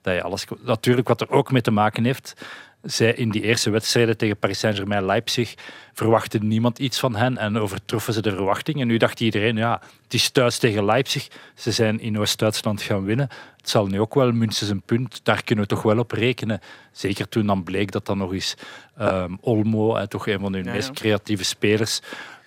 [0.02, 0.44] dat je alles...
[0.64, 2.34] Natuurlijk, wat er ook mee te maken heeft,
[2.82, 5.54] zij in die eerste wedstrijden tegen Paris Saint-Germain Leipzig
[5.92, 8.80] verwachtte niemand iets van hen en overtroffen ze de verwachting.
[8.80, 11.28] En nu dacht iedereen, ja, het is thuis tegen Leipzig.
[11.54, 13.28] Ze zijn in Oost-Duitsland gaan winnen.
[13.56, 16.60] Het zal nu ook wel minstens een punt, daar kunnen we toch wel op rekenen.
[16.92, 18.54] Zeker toen dan bleek dat dan nog eens
[19.00, 22.00] um, Olmo, toch een van hun ja, meest creatieve spelers,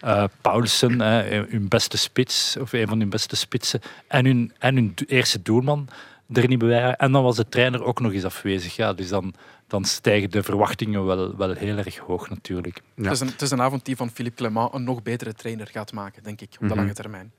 [0.06, 4.76] uh, Paulsen, hè, hun beste spits, of een van hun beste spitsen, en hun, en
[4.76, 5.90] hun eerste doelman
[6.34, 6.98] er niet bij waren.
[6.98, 8.76] En dan was de trainer ook nog eens afwezig.
[8.76, 9.34] Ja, dus dan,
[9.68, 12.82] dan stijgen de verwachtingen wel, wel heel erg hoog natuurlijk.
[12.96, 13.04] Ja.
[13.04, 15.68] Het, is een, het is een avond die van Philippe Clement een nog betere trainer
[15.68, 16.80] gaat maken, denk ik, op de mm -hmm.
[16.80, 17.32] lange termijn.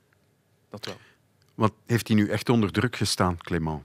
[0.69, 0.95] Dat wel.
[1.55, 3.83] Want heeft hij nu echt onder druk gestaan, Clement?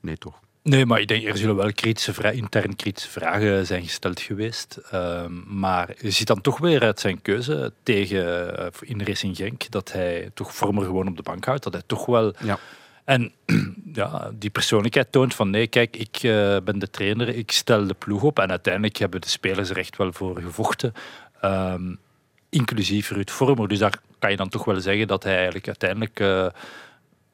[0.00, 0.40] Nee, toch?
[0.66, 4.78] Nee, maar ik denk er zullen wel kritische intern kritische vragen zijn gesteld geweest.
[4.94, 9.70] Uh, maar je ziet dan toch weer uit zijn keuze tegen uh, in Racing Genk
[9.70, 11.62] dat hij toch vormer gewoon op de bank houdt.
[11.62, 12.34] Dat hij toch wel...
[12.38, 12.58] Ja.
[13.04, 13.32] En
[13.92, 17.94] ja, die persoonlijkheid toont van nee, kijk, ik uh, ben de trainer, ik stel de
[17.94, 18.38] ploeg op.
[18.38, 20.92] En uiteindelijk hebben de spelers er echt wel voor gevochten.
[21.44, 21.98] Um,
[22.48, 23.68] inclusief Ruud Vormer.
[23.68, 26.46] Dus daar kan je dan toch wel zeggen dat hij eigenlijk uiteindelijk uh,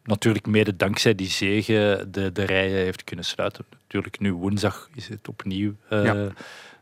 [0.04, 3.64] natuurlijk mede dankzij die zegen de, de rijen heeft kunnen sluiten.
[3.82, 6.26] Natuurlijk, nu woensdag is het opnieuw uh,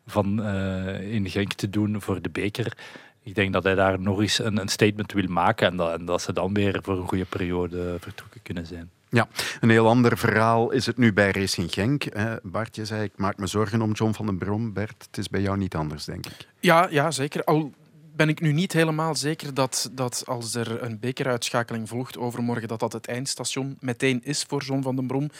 [0.06, 2.76] van uh, in Genk te doen voor de beker.
[3.22, 6.04] Ik denk dat hij daar nog eens een, een statement wil maken en dat, en
[6.04, 8.90] dat ze dan weer voor een goede periode vertrokken kunnen zijn.
[9.08, 9.28] Ja,
[9.60, 12.04] een heel ander verhaal is het nu bij Racing Genk.
[12.42, 14.72] Bart, je zei, ik maak me zorgen om John van den Brom.
[14.72, 16.46] Bert, het is bij jou niet anders, denk ik.
[16.60, 17.44] Ja, ja zeker.
[17.44, 17.72] Al
[18.20, 22.80] ben ik nu niet helemaal zeker dat, dat als er een bekeruitschakeling volgt overmorgen, dat
[22.80, 25.30] dat het eindstation meteen is voor John van den Brom.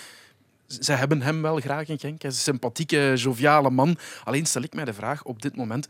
[0.66, 2.22] Ze hebben hem wel graag in Genk.
[2.22, 3.98] Hij is een sympathieke, joviale man.
[4.24, 5.88] Alleen stel ik mij de vraag op dit moment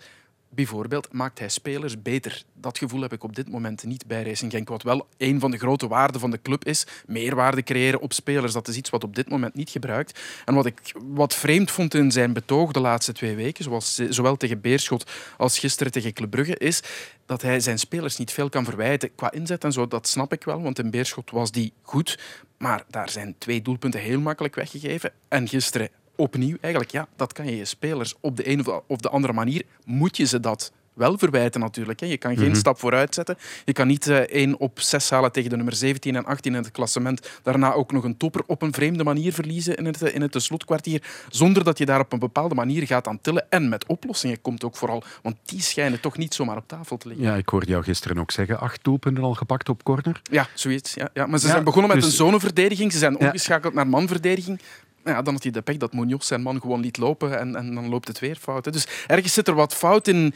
[0.55, 2.43] Bijvoorbeeld maakt hij spelers beter.
[2.55, 4.69] Dat gevoel heb ik op dit moment niet bij Racing Genk.
[4.69, 6.87] Wat wel een van de grote waarden van de club is.
[7.07, 8.53] Meerwaarde creëren op spelers.
[8.53, 10.21] Dat is iets wat op dit moment niet gebruikt.
[10.45, 14.61] En wat ik wat vreemd vond in zijn betoog de laatste twee weken, zowel tegen
[14.61, 16.83] Beerschot als gisteren tegen Club Brugge, is
[17.27, 19.15] dat hij zijn spelers niet veel kan verwijten.
[19.15, 20.63] Qua inzet en zo, dat snap ik wel.
[20.63, 22.19] Want in Beerschot was die goed.
[22.59, 25.13] Maar daar zijn twee doelpunten heel makkelijk weggegeven.
[25.29, 25.89] En gisteren
[26.21, 29.63] opnieuw, eigenlijk, ja, dat kan je je spelers op de een of de andere manier,
[29.85, 32.01] moet je ze dat wel verwijten natuurlijk.
[32.01, 32.07] Hè.
[32.07, 32.59] Je kan geen mhm.
[32.59, 33.37] stap vooruit zetten.
[33.65, 36.63] Je kan niet uh, één op zes halen tegen de nummer 17 en 18 in
[36.63, 37.29] het klassement.
[37.43, 41.03] Daarna ook nog een topper op een vreemde manier verliezen in het, in het slotkwartier.
[41.29, 43.47] Zonder dat je daar op een bepaalde manier gaat aan tillen.
[43.49, 45.03] En met oplossingen komt ook vooral.
[45.23, 47.27] Want die schijnen toch niet zomaar op tafel te liggen.
[47.27, 48.61] Ja, ik hoorde jou gisteren ook zeggen.
[48.61, 50.21] Acht doelpunten al gepakt op corner.
[50.31, 50.95] Ja, zoiets.
[50.95, 51.27] Ja, ja.
[51.27, 52.11] Maar ze zijn begonnen met dus...
[52.11, 52.93] een zoneverdediging.
[52.93, 54.61] Ze zijn omgeschakeld naar manverdediging
[55.05, 57.75] ja, dan had hij de pech dat Munoz zijn man gewoon liet lopen en, en
[57.75, 58.73] dan loopt het weer fout.
[58.73, 60.35] Dus ergens zit er wat fout in.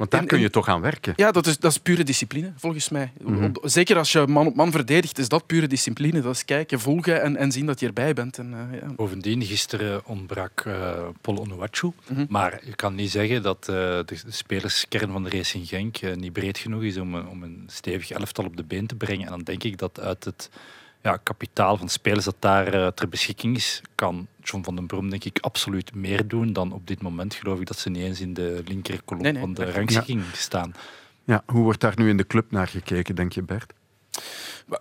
[0.00, 1.12] Want daar kun je toch aan werken.
[1.16, 3.12] Ja, dat is, dat is pure discipline, volgens mij.
[3.22, 3.50] Mhm.
[3.62, 6.20] Zeker als je man op man verdedigt, is dat pure discipline.
[6.20, 8.38] Dat is kijken, volgen en, en zien dat je erbij bent.
[8.38, 8.86] En, uh, ja.
[8.96, 10.74] Bovendien, gisteren ontbrak uh,
[11.20, 11.92] Paul Onuachu.
[12.08, 12.24] Mhm.
[12.28, 16.58] Maar je kan niet zeggen dat uh, de spelerskern van de Racing Genk niet breed
[16.58, 19.24] genoeg is om, om een stevig elftal op de been te brengen.
[19.24, 20.50] En dan denk ik dat uit het
[21.02, 25.10] ja, kapitaal van spelers dat daar uh, ter beschikking is, kan John van den Brom
[25.10, 28.20] denk ik absoluut meer doen dan op dit moment geloof ik dat ze niet eens
[28.20, 30.74] in de linker kolom van de rangschikking staan.
[31.24, 33.72] Ja, hoe wordt daar nu in de club naar gekeken, denk je Bert?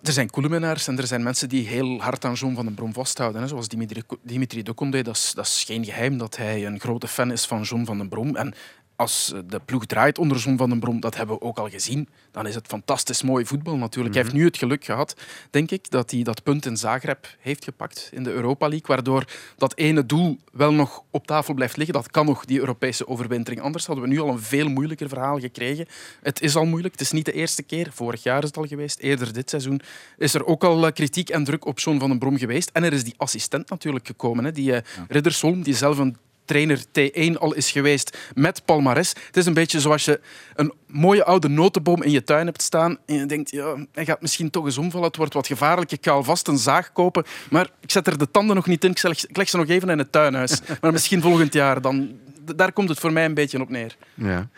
[0.04, 2.94] Er zijn koelemenaars en er zijn mensen die heel hard aan John van den Brom
[2.94, 3.42] vasthouden.
[3.42, 3.48] Hè.
[3.48, 7.32] Zoals Dimitri, Dimitri Dokonde, dat is, dat is geen geheim dat hij een grote fan
[7.32, 8.36] is van John van den Brom.
[8.36, 8.54] En
[9.00, 12.10] als de ploeg draait onder Zon van den Brom, dat hebben we ook al gezien,
[12.32, 14.16] dan is het fantastisch mooi voetbal natuurlijk.
[14.16, 14.44] Hij heeft mhm.
[14.44, 15.16] nu het geluk gehad,
[15.50, 19.26] denk ik, dat hij dat punt in Zagreb heeft gepakt in de Europa League, waardoor
[19.58, 21.96] dat ene doel wel nog op tafel blijft liggen.
[21.96, 23.62] Dat kan nog, die Europese overwintering.
[23.62, 25.86] Anders hadden we nu al een veel moeilijker verhaal gekregen.
[26.22, 27.88] Het is al moeilijk, het is niet de eerste keer.
[27.92, 29.82] Vorig jaar is het al geweest, eerder dit seizoen
[30.18, 32.70] is er ook al eh, kritiek en druk op Zon van den Brom geweest.
[32.74, 36.18] En er is die assistent natuurlijk gekomen, hè, die uh, Riddersholm, die zelf een
[36.50, 39.10] trainer T1 al is geweest met palmares.
[39.10, 40.20] Het is een beetje zoals je
[40.56, 44.22] een mooie oude notenboom in je tuin hebt staan en je denkt, ja, hij gaat
[44.22, 47.70] misschien toch eens omvallen, het wordt wat gevaarlijk, ik ga alvast een zaag kopen, maar
[47.80, 50.12] ik zet er de tanden nog niet in, ik leg, ze nog even in het
[50.12, 50.62] tuinhuis.
[50.82, 52.20] Maar misschien volgend jaar, dan,
[52.56, 53.96] daar komt het voor mij een beetje op neer.
[54.14, 54.50] Ja.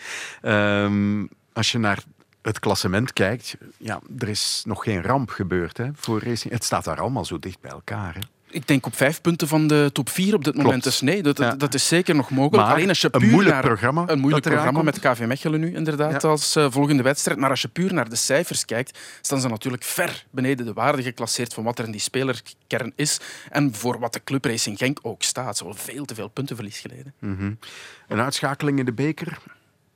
[0.84, 2.04] Um, als je naar
[2.42, 6.54] het klassement kijkt, ja, er is nog geen ramp gebeurd hè, voor Racing.
[6.54, 8.14] Het staat daar allemaal zo dicht bij elkaar.
[8.14, 8.20] Hè?
[8.52, 10.84] Ik denk op vijf punten van de top vier op dit moment.
[10.84, 12.70] Dus nee, dat, dat is zeker nog mogelijk.
[12.70, 14.04] Alleen als je puur een moeilijk naar, programma.
[14.08, 17.40] Een moeilijk programma met KV Mechelen nu, inderdaad, als uh, volgende wedstrijd.
[17.40, 21.04] Maar als je puur naar de cijfers kijkt, staan ze natuurlijk ver beneden de waarde
[21.04, 23.20] geclasseerd van wat er in die spelerkern is.
[23.50, 25.58] En voor wat de Club Racing Genk ook staat.
[25.58, 27.14] Ze hebben veel te veel puntenverlies geleden.
[27.20, 27.60] Mm -hmm.
[28.08, 29.38] Een uitschakeling in de beker,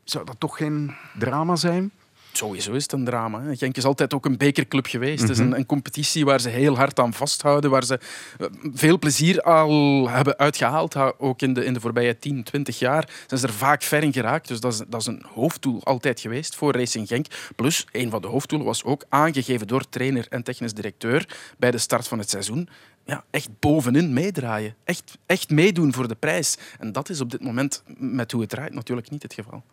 [0.04, 1.92] zou dat toch geen drama zijn?
[2.38, 3.42] Sowieso is het een drama.
[3.42, 3.56] Hè.
[3.56, 5.22] Genk is altijd ook een bekerclub geweest.
[5.22, 5.56] Het is een, mhm.
[5.56, 8.00] een, competitie waar ze heel hard aan vasthouden, waar ze
[8.40, 10.96] eh, veel plezier al hebben uitgehaald.
[11.18, 14.14] Ook in de, in de voorbije 10, 20 jaar zijn ze er vaak ver in
[14.14, 14.48] geraakt.
[14.48, 17.26] Dus dat is, dat is een hoofddoel altijd geweest voor Racing Genk.
[17.56, 21.78] Plus, een van de hoofddoelen was ook aangegeven door trainer en technisch directeur bij de
[21.78, 22.70] start van het seizoen
[23.06, 24.76] ja, echt bovenin meedraaien.
[24.84, 26.58] Echt, echt meedoen voor de prijs.
[26.80, 29.64] En dat is op dit moment, met hoe het draait, natuurlijk niet het geval.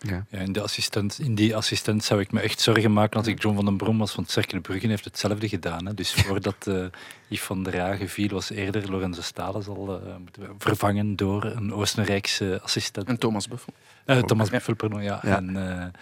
[0.00, 0.26] Ja.
[0.28, 3.42] Ja, in, de assistent, in die assistent zou ik me echt zorgen maken als ik
[3.42, 5.86] John van den Brom was van Cercle Brugge heeft hetzelfde gedaan.
[5.86, 5.94] Hè.
[5.94, 6.84] Dus voordat uh,
[7.28, 12.60] Yves van der Hagen viel, was eerder Lorenzo Stalen al uh, vervangen door een Oostenrijkse
[12.62, 13.08] assistent.
[13.08, 13.72] En Thomas Buffel.
[14.06, 15.20] Uh, Thomas Buffel, pardon, ja.
[15.22, 15.36] ja.
[15.36, 15.92] En,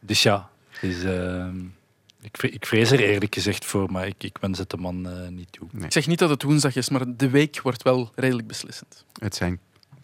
[0.00, 0.48] dus ja,
[0.80, 1.02] dus,
[2.20, 5.52] ik, ik vrees er eerlijk gezegd voor, maar ik, ik wens het de man niet
[5.52, 5.68] toe.
[5.80, 9.04] Ik zeg niet dat het woensdag is, maar de week wordt wel redelijk beslissend.
[9.18, 9.60] Het zijn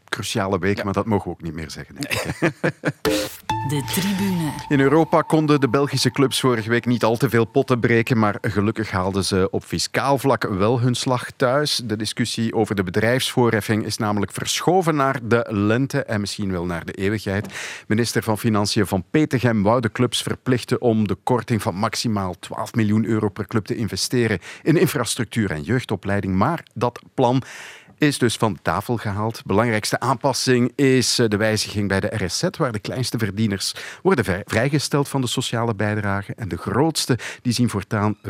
[0.08, 1.96] cruciale week, maar dat mogen we ook niet meer zeggen.
[3.68, 4.52] De tribune.
[4.68, 8.38] In Europa konden de Belgische clubs vorige week niet al te veel potten breken, maar
[8.40, 11.80] gelukkig haalden ze op fiscaal vlak wel hun slag thuis.
[11.84, 16.84] De discussie over de bedrijfsvoorheffing is namelijk verschoven naar de lente en misschien wel naar
[16.84, 17.54] de eeuwigheid.
[17.86, 22.74] Minister van Financiën van Petegem wou de clubs verplichten om de korting van maximaal 12
[22.74, 27.42] miljoen euro per club te investeren in infrastructuur en jeugdopleiding, maar dat plan
[27.98, 29.42] is dus van tafel gehaald.
[29.44, 35.08] Belangrijkste aanpassing is eh, de wijziging bij de RSZ, waar de kleinste verdieners worden vrijgesteld
[35.08, 36.34] van de sociale bijdrage.
[36.34, 38.20] En de grootste die zien voortaan 15%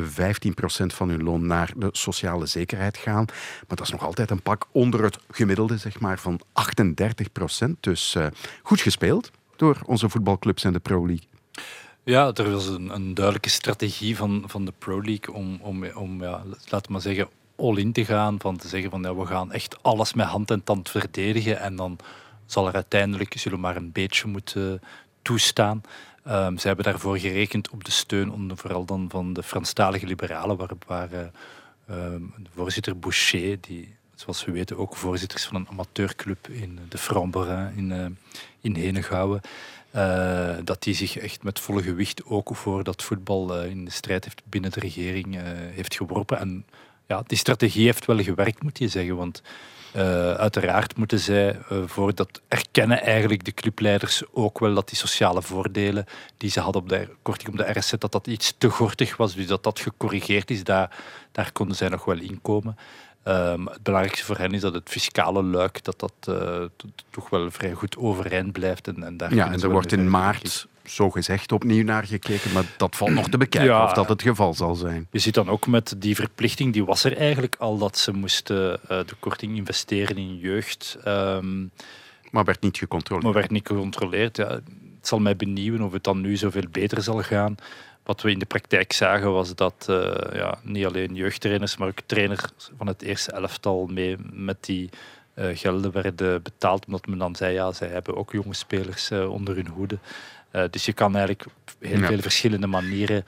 [0.86, 3.24] van hun loon naar de sociale zekerheid gaan.
[3.26, 6.40] Maar dat is nog altijd een pak onder het gemiddelde zeg maar, van
[7.66, 7.68] 38%.
[7.80, 8.26] Dus uh,
[8.62, 11.26] goed gespeeld door onze voetbalclubs en de Pro League.
[12.04, 16.22] Ja, er was een, een, duidelijke strategie van, van de Pro League om, om, om
[16.22, 18.40] ja, laten we maar zeggen, all-in te gaan.
[18.40, 21.60] Van te zeggen van we gaan echt alles met hand en tand verdedigen.
[21.60, 21.98] En dan
[22.46, 24.80] zal er uiteindelijk, zullen maar een beetje moeten
[25.22, 25.82] toestaan.
[26.28, 30.56] Um, ze hebben daarvoor gerekend op de steun, onder, vooral dan van de Franstalige liberalen,
[30.56, 31.30] waar, waar
[31.90, 36.98] um, voorzitter Boucher, die zoals we weten ook voorzitter is van een amateurclub in de
[36.98, 38.06] Framborin in, uh,
[38.60, 39.40] in Henegouwen,
[39.94, 44.24] uh, dat die zich echt met volle gewicht ook voor dat voetbal in de strijd
[44.24, 45.36] heeft binnen de regering
[45.74, 46.38] heeft geworpen.
[46.38, 46.66] En
[47.06, 49.16] ja, die strategie heeft wel gewerkt, moet je zeggen.
[49.16, 49.42] Want
[49.96, 54.98] uh, uiteraard moeten zij uh, voor dat erkennen eigenlijk de clubleiders ook wel dat die
[54.98, 56.04] sociale voordelen
[56.36, 59.34] die ze hadden op de korting op de RSZ, dat dat iets te gortig was.
[59.34, 60.96] Dus dat dat gecorrigeerd is, daar,
[61.32, 62.76] daar konden zij nog wel in komen.
[63.28, 66.64] Um, het belangrijkste voor hen is dat het fiscale luik dat dat uh,
[67.10, 68.88] toch wel vrij goed overeind blijft.
[68.88, 72.64] En, en daar ja, en er wordt in maart zo gezegd opnieuw naar gekeken, maar
[72.76, 75.06] dat valt nog te bekijken of dat het geval zal zijn.
[75.10, 78.80] Je ziet dan ook met die verplichting, die was er eigenlijk al, dat ze moesten
[78.82, 80.98] uh, de korting investeren in jeugd.
[81.06, 81.70] Um,
[82.30, 83.24] maar werd niet gecontroleerd.
[83.24, 84.48] Maar werd niet gecontroleerd, ja.
[84.48, 87.56] Het zal mij benieuwen of het dan nu zoveel beter zal gaan.
[88.02, 92.00] Wat we in de praktijk zagen was dat uh, ja, niet alleen jeugdtrainers, maar ook
[92.06, 92.42] trainers
[92.76, 94.90] van het eerste elftal mee met die
[95.34, 96.86] uh, gelden werden betaald.
[96.86, 99.98] Omdat men dan zei, ja, zij hebben ook jonge spelers uh, onder hun hoede.
[100.70, 102.06] Dus je kan eigenlijk op heel ja.
[102.06, 103.24] veel verschillende manieren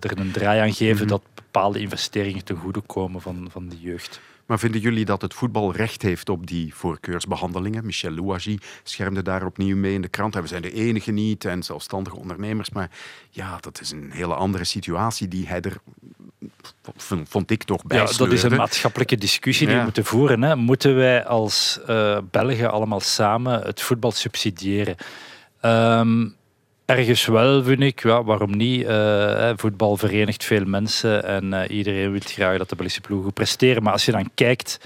[0.00, 1.08] er een draai aan geven mm -hmm.
[1.08, 4.20] dat bepaalde investeringen ten goede komen van, van de jeugd.
[4.46, 7.86] Maar vinden jullie dat het voetbal recht heeft op die voorkeursbehandelingen?
[7.86, 10.36] Michel Louagie schermde daar opnieuw mee in de krant.
[10.36, 12.70] En we zijn de enige niet en zelfstandige ondernemers.
[12.70, 12.90] Maar
[13.30, 15.76] ja, dat is een hele andere situatie die hij er
[17.24, 17.98] vond ik toch bij.
[17.98, 19.80] Ja, dat is een maatschappelijke discussie die ja.
[19.80, 20.42] we moeten voeren.
[20.42, 20.56] Hè.
[20.56, 24.96] Moeten wij als uh, Belgen allemaal samen het voetbal subsidiëren?
[25.62, 26.36] Um,
[26.84, 28.02] Ergens wel, vind ik.
[28.02, 28.86] Ja, waarom niet?
[28.86, 33.82] Uh, voetbal verenigt veel mensen en uh, iedereen wil graag dat de Belgische ploegen presteren.
[33.82, 34.80] Maar als je dan kijkt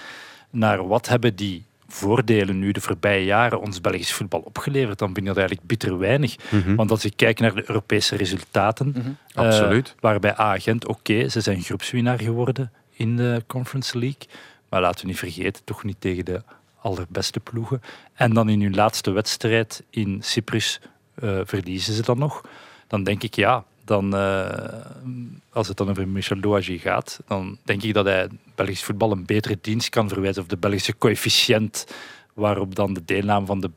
[0.50, 5.20] naar wat hebben die voordelen nu de voorbije jaren ons Belgisch voetbal opgeleverd, dan vind
[5.20, 6.36] je dat eigenlijk bitter weinig.
[6.48, 6.76] Mm -hmm.
[6.76, 9.16] Want als je kijkt naar de Europese resultaten, mm -hmm.
[9.36, 9.94] uh, Absoluut.
[10.00, 14.22] waarbij Agent, oké, okay, ze zijn groepswinnaar geworden in de Conference League,
[14.68, 16.42] maar laten we niet vergeten, toch niet tegen de
[16.80, 17.82] allerbeste ploegen.
[18.14, 20.80] En dan in hun laatste wedstrijd in Cyprus
[21.22, 22.40] uh, verliezen ze dan nog.
[22.86, 24.48] Dan denk ik ja, dan, uh,
[25.52, 29.26] als het dan over Michel Louagie gaat, dan denk ik dat hij Belgisch voetbal een
[29.26, 31.86] betere dienst kan verwijzen of de Belgische coëfficiënt
[32.34, 33.70] waarop dan de deelname van de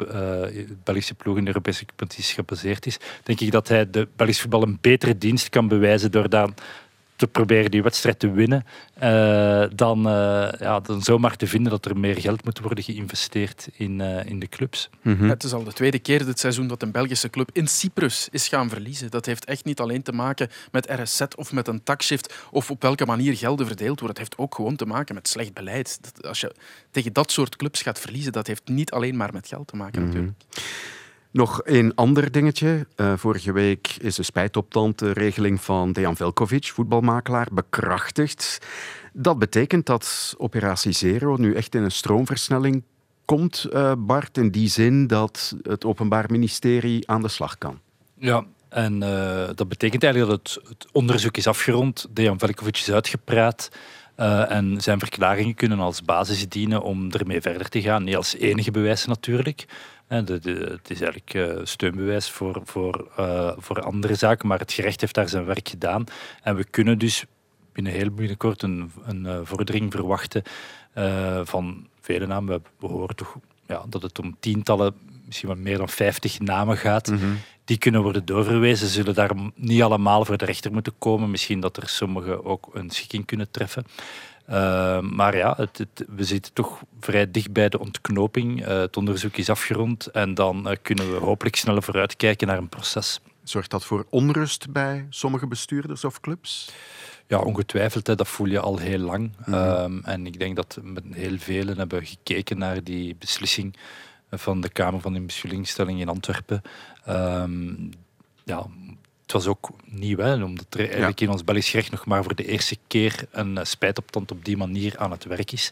[0.54, 4.42] uh, Belgische ploeg in de Europese competitie gebaseerd is, denk ik dat hij de Belgisch
[4.42, 6.54] voetbal een betere dienst kan bewijzen door dan
[7.22, 8.66] te proberen die wedstrijd te winnen,
[9.04, 13.70] uh, dan, uh, ja, dan zomaar te vinden dat er meer geld moet worden geïnvesteerd
[13.74, 14.90] in, uh, in de clubs.
[15.02, 15.30] Mm -hmm.
[15.30, 18.48] Het is al de tweede keer dit seizoen dat een Belgische club in Cyprus is
[18.48, 19.12] gaan verliezen.
[19.12, 22.82] Dat heeft echt niet alleen te maken met RSZ of met een taxshift of op
[22.82, 24.18] welke manier gelden verdeeld worden.
[24.18, 25.98] Het heeft ook gewoon te maken met slecht beleid.
[26.02, 26.56] Dat, als je
[26.92, 30.02] tegen dat soort clubs gaat verliezen, dat heeft niet alleen maar met geld te maken
[30.02, 30.16] mm -hmm.
[30.16, 30.44] natuurlijk.
[31.32, 32.88] Nog een ander dingetje.
[32.96, 38.58] Uh, vorige week is de spijtoptandregeling van Dejan Velkovic, voetbalmakelaar, bekrachtigd.
[39.14, 42.84] Dat betekent dat Operatie Zero nu echt in een stroomversnelling
[43.26, 47.80] komt, uh, Bart, in die zin dat het Openbaar Ministerie aan de slag kan.
[48.18, 52.08] Ja, en uh, dat betekent eigenlijk dat het, het, onderzoek is afgerond.
[52.10, 53.70] Dejan Velkovic is uitgepraat.
[54.48, 58.04] En zijn verklaringen kunnen als basis dienen om ermee verder te gaan.
[58.04, 59.66] Niet als enige bewijs natuurlijk.
[60.20, 64.74] De, de, het is eigenlijk uh, steunbewijs voor, voor, uh, voor andere zaken, maar het
[64.74, 66.04] gerecht heeft daar zijn werk gedaan.
[66.44, 67.26] En we kunnen dus
[67.74, 70.44] binnen heel binnenkort een, een uh, vordering verwachten
[71.44, 72.64] van vele namen.
[72.80, 74.94] We horen toch ja, dat het om tientallen,
[75.26, 77.10] misschien wel meer dan 50 namen gaat.
[77.10, 77.38] Mm -hmm.
[77.66, 78.88] Die kunnen worden doorverwezen.
[78.88, 81.32] Ze zullen daar niet allemaal voor de rechter moeten komen.
[81.32, 83.86] Misschien dat er sommigen ook een schikking kunnen treffen.
[85.02, 88.66] Maar ja, het, we zitten toch vrij dicht bij de ontknoping.
[88.66, 93.20] het onderzoek is afgerond en dan kunnen we hopelijk sneller vooruitkijken naar een proces.
[93.44, 96.72] Zorgt dat voor onrust bij sommige bestuurders of clubs?
[97.28, 98.08] Ja, ongetwijfeld.
[98.08, 99.32] Hè, dat voel je al heel lang.
[99.38, 99.54] Mhm.
[99.54, 103.76] Ehm, en ik denk dat met heel velen hebben gekeken naar die beslissing
[104.32, 106.62] van de Kamer van Inbeschuldigingstelling in Antwerpen.
[107.06, 107.74] Ehm,
[108.44, 108.66] ja,
[109.34, 112.36] het was ook nieuw, hè, omdat er eigenlijk in ons Belgisch recht nog maar voor
[112.36, 115.72] de eerste keer een spijtopstand op die manier aan het werk is.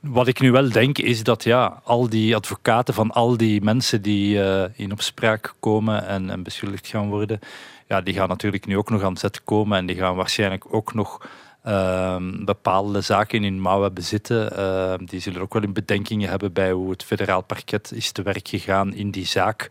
[0.00, 4.02] Wat ik nu wel denk, is dat ja, al die advocaten van al die mensen
[4.02, 7.40] die uh, in opspraak komen en, en beschuldigd gaan worden,
[7.86, 10.94] ja, die gaan natuurlijk nu ook nog aan zet komen en die gaan waarschijnlijk ook
[10.94, 11.28] nog
[11.62, 14.56] ehm, bepaalde zaken in hun mouw hebben zitten.
[14.56, 18.22] Ehm, die zullen ook wel in bedenkingen hebben bij hoe het federaal parket is te
[18.22, 19.70] werk gegaan in die zaak.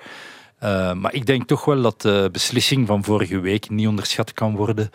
[0.61, 4.55] Ehm, maar ik denk toch wel dat de beslissing van vorige week niet onderschat kan
[4.55, 4.89] worden.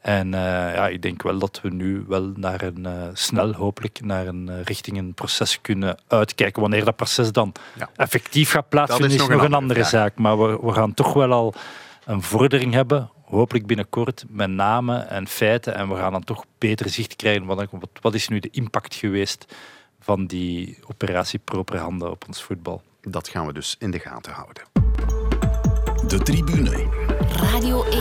[0.00, 0.40] En uh,
[0.74, 4.48] ja, ik denk wel dat we nu wel naar een uh, snel, hopelijk, naar een
[4.50, 6.60] uh, richting een proces kunnen uitkijken.
[6.60, 7.90] Wanneer dat proces dan ja.
[7.96, 10.18] effectief gaat plaatsvinden, is, nog een andere, zaak.
[10.18, 11.54] Maar we, we gaan toch wel al
[12.04, 15.74] een vordering hebben, hopelijk binnenkort, met namen en feiten.
[15.74, 17.68] En we gaan dan toch beter zicht krijgen wat,
[18.00, 19.54] wat is nu de impact geweest
[20.00, 22.82] van die operatie propere op ons voetbal.
[23.00, 24.62] Dat gaan we dus in de gaten houden.
[26.08, 26.88] De tribune.
[27.52, 28.00] Radio 1.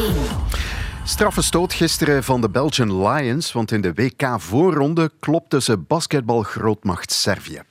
[1.04, 7.62] Straffe stoot gisteren van de Belgian Lions, want in de WK-voorronde klopte ze basketbalgrootmacht Servië.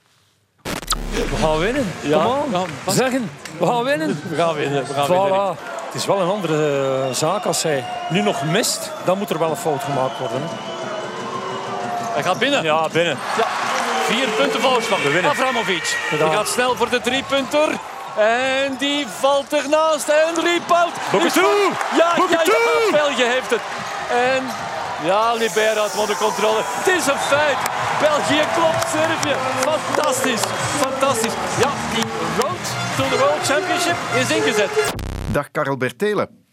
[1.12, 1.87] We gaan winnen.
[2.03, 2.95] Ja, Kom on.
[2.95, 3.31] zeggen.
[3.59, 4.21] We gaan winnen.
[4.29, 4.87] We gaan winnen.
[4.87, 5.57] We gaan winnen.
[5.87, 8.91] Het is wel een andere eh, zaak als hij nu nog mist.
[9.05, 10.41] Dan moet er wel een fout gemaakt worden.
[12.14, 12.62] Hij gaat binnen.
[12.62, 13.17] Ja, binnen.
[13.37, 13.47] Ja.
[14.05, 15.03] Vier punten voorsprong.
[15.03, 15.31] We winnen.
[15.31, 15.99] Avramovic.
[16.11, 17.69] Die gaat snel voor de drie punter.
[18.18, 20.09] En die valt ernaast.
[20.09, 20.94] En rebound.
[21.33, 21.72] toe!
[21.96, 23.61] Ja, ja, ja, België heeft het.
[24.11, 24.42] En
[25.04, 26.61] ja, Libera had de controle.
[26.64, 27.59] Het is een feit.
[28.00, 29.37] België klopt Servië.
[29.61, 30.42] Fantastisch.
[30.81, 31.33] Fantastisch.
[31.59, 32.04] Ja, die
[32.40, 32.64] road
[32.96, 34.70] to the World Championship is ingezet.
[35.33, 36.47] Dag Karel Bertelen.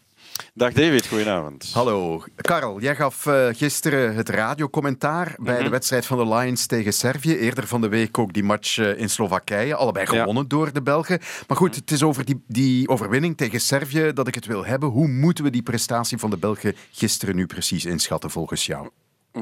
[0.54, 1.70] Dag David, goedenavond.
[1.72, 2.24] Hallo.
[2.36, 5.70] Karel, jij gaf uh, gisteren het radiocommentaar bij de mhm.
[5.70, 7.36] wedstrijd van de Lions tegen Servië.
[7.36, 9.74] Eerder van de week ook die match uh, in Slowakije.
[9.74, 11.20] Allebei gewonnen door de Belgen.
[11.46, 14.88] Maar goed, het is over die, die overwinning tegen Servië dat ik het wil hebben.
[14.88, 18.88] Hoe moeten we die prestatie van de Belgen gisteren nu precies inschatten volgens jou?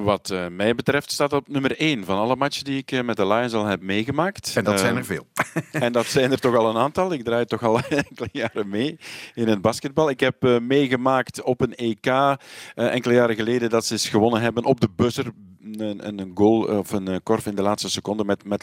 [0.03, 3.17] Wat uh, mij betreft staat op nummer 1 van alle matchen die ik uh, met
[3.17, 4.53] de Lions al heb meegemaakt.
[4.57, 5.27] En dat zijn er veel.
[5.73, 7.13] en dat zijn er toch al een aantal.
[7.13, 8.99] Ik draai toch al enkele jaren mee
[9.35, 10.11] in het basketbal.
[10.11, 12.37] Ik heb meegemaakt op een EK
[12.75, 15.33] enkele jaren geleden dat ze eens gewonnen hebben op de buzzer
[15.73, 18.63] een, een goal of een eh, korf in de laatste seconde met, met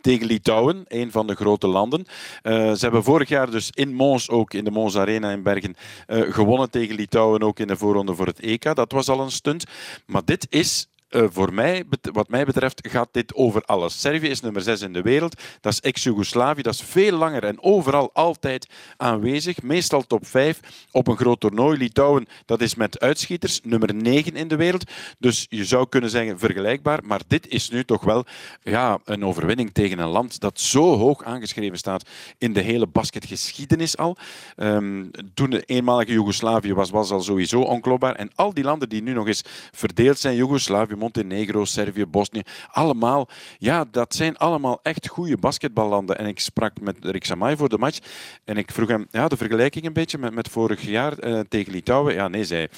[0.00, 2.04] tegen Litouwen, een van de grote landen.
[2.42, 5.74] Uh, ze hebben vorig jaar dus in Mons, ook in de Mons Arena in Bergen,
[6.06, 8.74] gewonnen tegen Litouwen, ook in de voorronde voor het EK.
[8.74, 9.64] Dat was al een stunt.
[10.06, 14.00] Maar dit is uh, voor mij, wat mij betreft, gaat dit over alles.
[14.00, 15.40] Servië is nummer 6 in de wereld.
[15.60, 16.62] Dat is ex-Jugoslavië.
[16.62, 19.62] Dat is veel langer en overal altijd aanwezig.
[19.62, 21.78] Meestal top 5 op een groot toernooi.
[21.78, 24.90] Litouwen, dat is met uitschieters nummer 9 in de wereld.
[25.18, 27.00] Dus je zou kunnen zeggen vergelijkbaar.
[27.04, 28.24] Maar dit is nu toch wel
[28.62, 33.96] ja, een overwinning tegen een land dat zo hoog aangeschreven staat in de hele basketgeschiedenis
[33.96, 34.16] al.
[34.56, 38.14] Um, toen de eenmalige Joegoslavië was, was al sowieso onklopbaar.
[38.14, 42.42] En al die landen die nu nog eens verdeeld zijn, Joegoslavië, Montenegro, Servië, Bosnië.
[42.70, 46.18] Allemaal, ja, dat zijn allemaal echt goede basketballanden.
[46.18, 47.98] En ik sprak met Rick Samai voor de match
[48.44, 51.72] en ik vroeg hem ja, de vergelijking een beetje met, met vorig jaar uh, tegen
[51.72, 52.14] Litouwen.
[52.14, 52.68] Ja, nee, zei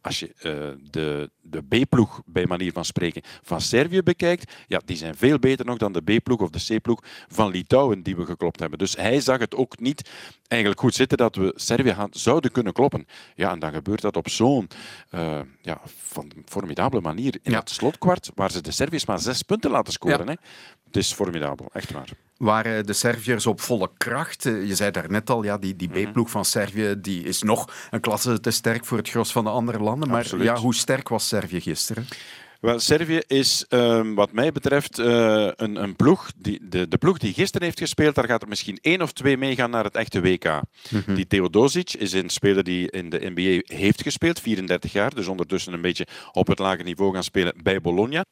[0.00, 4.96] als je uh, de, de B-ploeg, bij manier van spreken, van Servië bekijkt, ja, die
[4.96, 8.60] zijn veel beter nog dan de B-ploeg of de C-ploeg van Litouwen die we geklopt
[8.60, 8.78] hebben.
[8.78, 10.10] Dus hij zag het ook niet
[10.48, 13.06] eigenlijk goed zitten dat we Servië gaan, zouden kunnen kloppen.
[13.34, 14.68] Ja, en dan gebeurt dat op zo'n
[15.10, 19.70] uh, ja, van formidabele manier in het slotkwart, waar ze de Serviërs maar zes punten
[19.70, 20.28] laten scoren.
[20.28, 20.34] Hè.
[20.86, 22.08] Het is formidabel, echt waar.
[22.36, 24.46] Waren de Serviërs op volle kracht?
[24.46, 26.10] Eh, je zei daarnet al, ja, die, die mhm.
[26.10, 29.50] B-ploeg van Servië die is nog een klasse te sterk voor het gros van de
[29.50, 30.08] andere landen.
[30.08, 32.06] Maar ja, hoe sterk was Servië gisteren?
[32.60, 35.06] Wel, Servië is um, wat mij betreft uh,
[35.56, 36.30] een, een, ploeg.
[36.36, 39.36] Die, de, de, ploeg die gisteren heeft gespeeld, daar gaat er misschien één of twee
[39.36, 40.44] meegaan naar het echte WK.
[40.44, 41.14] Mm -hmm.
[41.14, 45.14] Die Theodosic is een speler die in de NBA heeft gespeeld, 34 jaar.
[45.14, 48.24] Dus ondertussen een beetje op het lage niveau gaan spelen bij Bologna.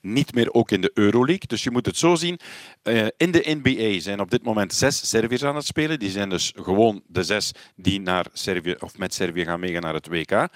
[0.00, 1.46] Niet meer ook in de Euroleague.
[1.46, 2.38] Dus je moet het zo zien.
[2.82, 5.98] Uh, in de NBA zijn op dit moment zes Serviërs aan het spelen.
[5.98, 9.94] Die zijn dus gewoon de zes die naar Servië, of met Servië gaan meegaan naar
[9.94, 10.48] het WK.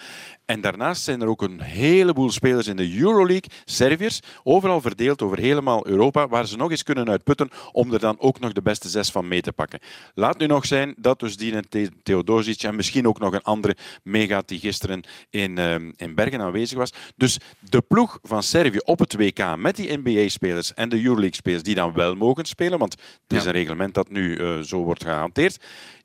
[0.50, 5.22] En daarnaast zijn er ook een heleboel spelers in de Euro Euroleague, Serviërs, overal verdeeld
[5.22, 8.62] over helemaal Europa, waar ze nog eens kunnen uitputten om er dan ook nog de
[8.62, 9.80] beste zes van mee te pakken.
[10.14, 11.54] Laat nu nog zijn dat dus die
[12.02, 16.78] Theodosic en misschien ook nog een andere mega die gisteren in, ehm, in Bergen aanwezig
[16.78, 16.92] was.
[17.16, 21.74] Dus de ploeg van Servië op het WK met die NBA-spelers en de Euroleague-spelers die
[21.74, 22.92] dan wel mogen spelen, want
[23.26, 25.58] het is een reglement dat nu uh, zo wordt gehanteerd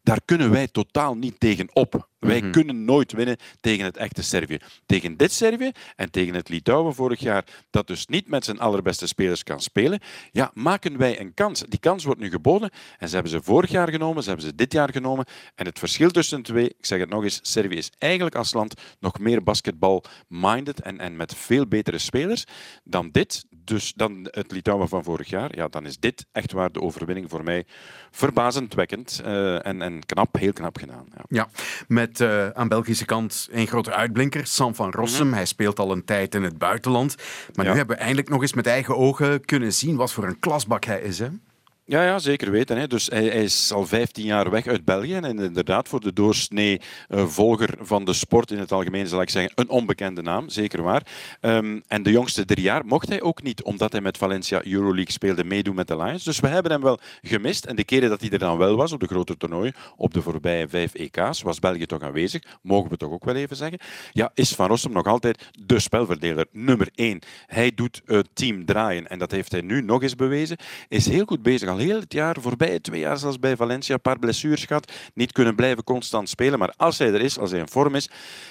[0.05, 2.09] daar kunnen wij totaal niet tegen op.
[2.20, 2.51] Wij mhm.
[2.51, 4.57] kunnen nooit winnen tegen het echte Servië.
[4.86, 9.07] Tegen dit Servië en tegen het Litouwen vorig jaar, dat dus niet met zijn allerbeste
[9.07, 9.99] spelers kan spelen,
[10.32, 11.63] ja, maken wij een kans.
[11.68, 14.55] Die kans wordt nu geboden en ze hebben ze vorig jaar genomen, ze hebben ze
[14.55, 15.26] dit jaar genomen.
[15.55, 18.53] En het verschil tussen de twee, ik zeg het nog eens, Servië is eigenlijk als
[18.53, 22.43] land nog meer basketbal-minded en, en met veel betere spelers
[22.84, 25.55] dan dit, dus dan het Litouwen van vorig jaar.
[25.55, 27.66] Ja, dan is dit echt waar de overwinning voor mij
[28.11, 31.05] verbazendwekkend uh, en, en knap, heel knap gedaan.
[31.16, 31.47] Ja, ja
[31.88, 35.28] met uh, aan Belgische kant een grote uitblinker, Sam van Rossum.
[35.28, 35.36] Mhm.
[35.36, 37.16] Hij speelt al een tijd in het buitenland.
[37.53, 40.39] Maar nu hebben we eindelijk nog eens met eigen ogen kunnen zien wat voor een
[40.39, 41.20] klasbak hij is.
[41.20, 41.30] Hè?
[41.88, 42.77] Ja, ja, zeker weten.
[42.77, 42.88] Hè.
[42.88, 45.13] Dus hij, hij, is al 15 jaar weg uit België.
[45.13, 49.29] En inderdaad, voor de doorsnee uh, volger van de sport in het algemeen zal ik
[49.29, 51.01] zeggen, een onbekende naam, zeker waar.
[51.41, 55.11] Um, en de jongste drie jaar mocht hij ook niet, omdat hij met Valencia Euroleague
[55.11, 56.23] speelde, meedoen met de Lions.
[56.23, 57.65] Dus we hebben hem wel gemist.
[57.65, 60.21] En de keren dat hij er dan wel was op de grote toernooi, op de
[60.21, 62.43] voorbije vijf EK's, was België toch aanwezig.
[62.61, 63.79] Mogen we toch ook wel even zeggen.
[64.11, 67.19] Ja, is Van Rossum nog altijd de spelverdeler nummer één.
[67.47, 69.07] Hij doet het team draaien.
[69.07, 70.57] En dat heeft hij nu nog eens bewezen.
[70.88, 74.19] Is heel goed bezig heel het jaar voorbij, twee jaar zelfs bij Valencia, een paar
[74.19, 76.59] blessures gehad, niet kunnen blijven constant spelen.
[76.59, 78.09] Maar als hij er is, als hij in vorm is,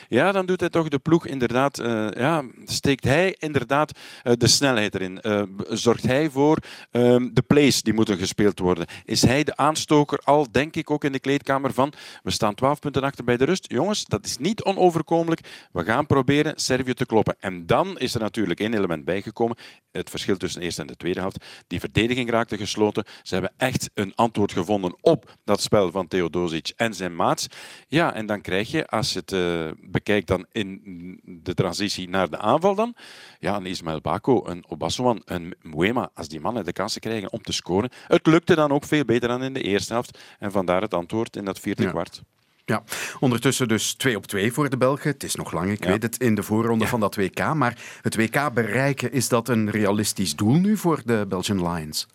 [0.09, 4.47] ja, dan doet hij toch de ploeg inderdaad, uh, ja, steekt hij inderdaad uh, de
[4.47, 5.19] snelheid erin.
[5.23, 6.59] Uh, zorgt hij voor
[6.91, 8.87] ehm, de plays die moeten gespeeld worden.
[9.05, 12.79] Is hij de aanstoker al, denk ik ook in de kleedkamer van, we staan 12
[12.79, 13.65] punten achter bij de rust.
[13.73, 15.41] Jongens, dat is niet onoverkomelijk.
[15.73, 17.37] We gaan proberen Servië te kloppen.
[17.41, 19.57] En dan is er natuurlijk één element bijgekomen.
[19.91, 21.45] Het verschil tussen de eerste en de tweede helft.
[21.67, 23.05] Die verdediging raakte gesloten.
[23.23, 27.47] Ze hebben echt een antwoord gevonden op dat spel van Theodosic en zijn maats.
[27.89, 30.81] Ja, en dan krijg je, als je het uh, bekijkt dan in
[31.25, 32.95] de transitie naar de aanval dan,
[33.39, 37.43] ja, een Ismail Bako, een Obaswan, een Mwema, als die mannen de kansen krijgen om
[37.43, 37.91] te scoren.
[38.07, 40.19] Het lukte dan ook veel beter dan in de eerste helft.
[40.39, 42.23] En vandaar het antwoord in dat vierde kwart.
[42.67, 42.83] Ja,
[43.21, 45.11] ondertussen dus 2 op 2 voor de Belgen.
[45.11, 47.55] Het is nog lang, ik weet het, in de voorronde van dat WK.
[47.55, 52.07] Maar het WK bereiken, is dat een realistisch doel nu voor de Belgian Lions?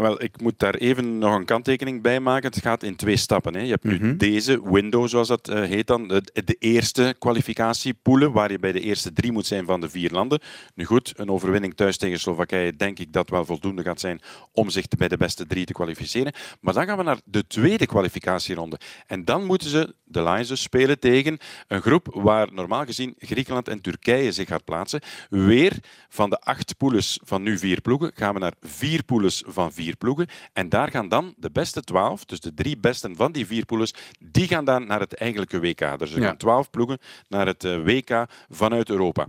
[0.00, 2.50] Wel, ik moet daar even nog een kanttekening bij maken.
[2.50, 3.54] Het gaat in twee stappen.
[3.54, 3.60] Hè.
[3.60, 4.16] Je hebt nu mhm.
[4.16, 8.80] deze window, zoals dat uh, heet dan, de, de eerste kwalificatiepoelen, waar je bij de
[8.80, 10.40] eerste drie moet zijn van de vier landen.
[10.74, 14.20] Nu goed, een overwinning thuis tegen Slowakije, denk ik dat wel voldoende gaat zijn
[14.52, 16.32] om zich bij de beste drie te kwalificeren.
[16.60, 18.78] Maar dan gaan we naar de tweede kwalificatieronde.
[19.06, 21.38] En dan moeten ze, de Lions dus, spelen tegen
[21.68, 25.00] een groep waar normaal gezien Griekenland en Turkije zich gaat plaatsen.
[25.30, 25.78] Weer
[26.08, 29.89] van de acht poules van nu vier ploegen, gaan we naar vier poules van vier
[29.96, 30.28] ploegen.
[30.52, 33.94] En daar gaan dan de beste twaalf, dus de drie besten van die vier pools,
[34.18, 35.98] die gaan dan naar het eigenlijke WK.
[35.98, 39.28] Dus er gaan twaalf ploegen naar het eh, WK vanuit Europa.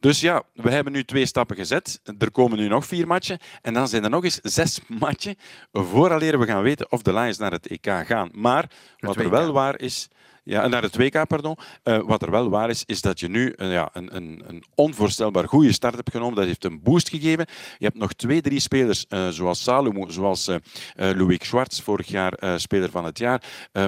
[0.00, 2.00] Dus ja, we hebben nu twee stappen gezet.
[2.18, 3.38] Er komen nu nog vier matchen.
[3.62, 5.36] En dan zijn er nog eens zes matchen
[5.72, 8.30] vooraleer we gaan weten of de Lions naar het EK gaan.
[8.32, 10.08] Maar wat er wel waar is...
[10.44, 11.56] Ja, naar het WK, pardon.
[11.84, 14.64] Uh, wat er wel waar is, is dat je nu uh, ja, een, een, een,
[14.74, 16.34] onvoorstelbaar goede start hebt genomen.
[16.34, 17.46] Dat heeft een boost gegeven.
[17.78, 20.50] Je hebt nog twee, drie spelers, uh, zoals Salomo, zoals
[20.94, 23.42] Louis Schwartz, vorig jaar speler van het jaar,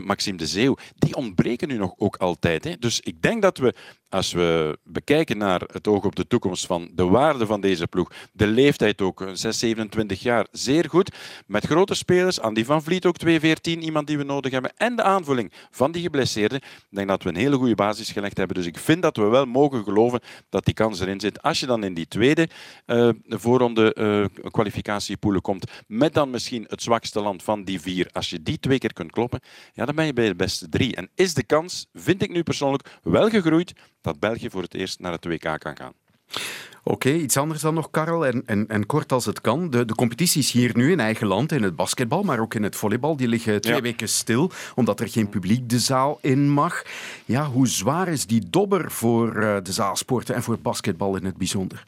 [0.05, 0.77] Maxime de Zeeuw.
[0.97, 2.65] Die ontbreken nu nog ook altijd.
[2.65, 2.77] Hè.
[2.79, 3.75] Dus ik denk dat we
[4.15, 8.13] als we bekijken naar het oog op de toekomst van de waarde van deze ploeg,
[8.33, 11.17] de leeftijd ook, 6, 27 jaar, zeer goed.
[11.47, 13.31] Met grote spelers, Andy van Vliet ook 2-14,
[13.63, 16.03] iemand die we nodig hebben, en de aanvulling van die
[16.53, 18.57] Ik denk dat we een hele goede basis gelegd hebben.
[18.57, 21.43] Dus ik vind dat we wel mogen geloven dat die kans erin zit.
[21.43, 22.49] Als je dan in die tweede
[22.87, 28.31] uh, voorronde uh, kwalificatiepoelen komt, met dan misschien het zwakste land van die vier, als
[28.31, 29.41] je die twee keer kunt kloppen,
[29.73, 30.97] ja, dan ben je bij de beste drie.
[30.97, 35.01] En is de kans, vind ik nu persoonlijk, wel gegroeid dat België voor het eerst
[35.01, 35.93] naar het WK kan gaan.
[36.87, 38.27] Oké, iets anders dan nog, Karel.
[38.27, 39.71] En, en, en kort als het kan.
[39.71, 42.77] De, de competities hier nu in eigen land, in het basketbal, maar ook in het
[42.77, 46.83] volleybal, die liggen twee weken stil, omdat er geen publiek de zaal in mag.
[47.25, 51.37] Ja, hoe zwaar is die dobber voor uh, de zaalsporten en voor basketbal in het
[51.37, 51.85] bijzonder?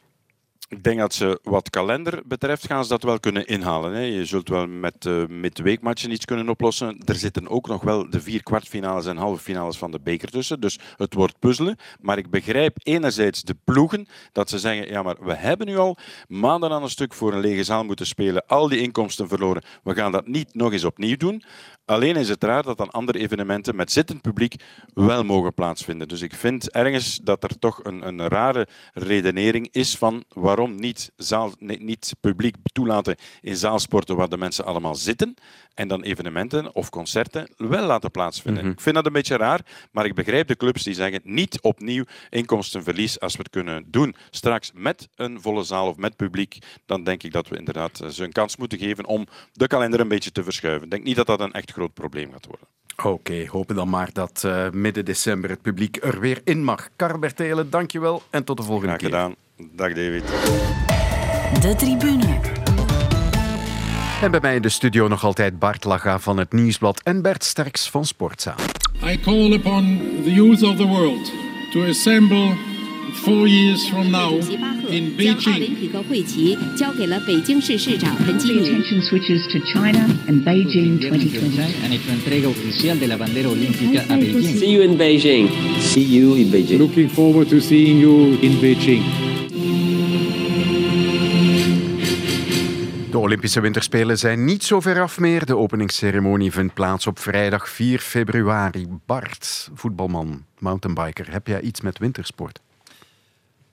[0.69, 3.93] Ik denk dat ze wat kalender betreft gaan ze dat wel kunnen inhalen.
[3.93, 4.01] Hè.
[4.01, 7.01] Je zult wel met uh, midweekmatchen iets kunnen oplossen.
[7.05, 10.59] Er zitten ook nog wel de vier kwartfinales en halve finales van de beker tussen.
[10.59, 11.77] Dus het wordt puzzelen.
[12.01, 15.97] Maar ik begrijp enerzijds de ploegen dat ze zeggen, ja maar we hebben nu al
[16.27, 18.45] maanden aan een stuk voor een lege zaal moeten spelen.
[18.47, 19.63] Al die inkomsten verloren.
[19.83, 21.43] We gaan dat niet nog eens opnieuw doen.
[21.87, 24.55] Alleen is het raar dat dan andere evenementen met zittend publiek
[24.93, 26.07] wel mogen plaatsvinden.
[26.07, 31.11] Dus ik vind ergens dat er toch een, een rare redenering is van waarom niet,
[31.15, 35.35] zaal, niet publiek toelaten in zaalsporten waar de mensen allemaal zitten
[35.73, 38.63] en dan evenementen of concerten wel laten plaatsvinden.
[38.63, 38.71] Mhm.
[38.71, 39.61] Ik vind dat een beetje raar,
[39.91, 44.15] maar ik begrijp de clubs die zeggen niet opnieuw inkomstenverlies als we het kunnen doen.
[44.29, 48.09] Straks met een volle zaal of met publiek, dan denk ik dat we inderdaad eh,
[48.09, 50.83] ze een kans moeten geven om de kalender een beetje te verschuiven.
[50.83, 52.67] Ik denk niet dat dat een echt groot probleem gaat worden.
[53.03, 56.89] Oké, hopen dan maar dat eh, midden december het publiek er weer in mag.
[56.95, 59.09] Karl Telen, dankjewel en tot de volgende Graag keer.
[59.09, 59.35] gedaan.
[59.75, 60.23] Dag David.
[61.61, 62.39] De tribune.
[64.21, 67.43] En bij mij in de studio nog altijd Bart Laga van het Nieuwsblad en Bert
[67.43, 68.55] Sterks van Sportzaal.
[69.03, 71.31] I call upon the youth of the world
[71.71, 72.55] to assemble
[73.24, 74.32] four years from now
[74.88, 75.76] in Beijing.
[75.76, 78.64] 体个会旗交给了北京市市长彭基敏。
[78.64, 81.60] attention switches to China and Beijing 2020.
[81.82, 84.58] Han hecho entrega oficial de la bandera olímpica a Beijing.
[84.58, 85.48] See you in Beijing.
[85.80, 86.78] See you in Beijing.
[86.78, 89.02] Looking forward to seeing you in Beijing.
[93.10, 95.46] De Olympische Winterspelen zijn niet zo ver af meer.
[95.46, 98.86] De openingsceremonie vindt plaats op vrijdag 4 februari.
[99.06, 102.60] Bart, voetbalman, mountainbiker, heb jij iets met wintersport?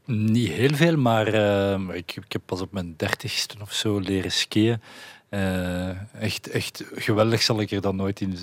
[0.07, 4.33] Niet heel veel, maar eh, ik, ik heb pas op mijn dertigste of zo leren
[4.33, 4.81] skiën.
[5.29, 8.39] Eh, echt, echt geweldig zal ik er dan nooit in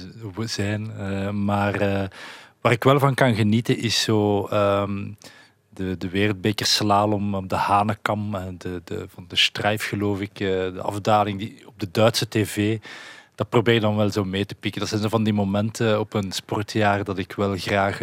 [0.45, 0.91] zijn.
[0.97, 1.79] Eh, maar
[2.61, 5.09] waar ik wel van kan genieten is zo ehm,
[5.69, 11.39] de, de wereldbeker slalom de Hanekam, de, de, van de Strijf geloof ik, de afdaling
[11.39, 12.79] die, op de Duitse tv.
[13.35, 14.79] Dat probeer ik dan wel zo mee te pikken.
[14.79, 17.99] Dat zijn zo van die momenten op een sportjaar dat ik wel graag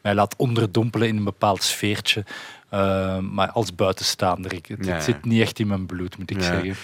[0.00, 2.24] mij laat onderdompelen in een bepaald sfeertje.
[2.68, 5.12] Eh, maar als buitenstaander, ik, het, Ja, het ja.
[5.12, 6.42] zit niet echt in mijn bloed, moet ik Ja.
[6.42, 6.74] zeggen.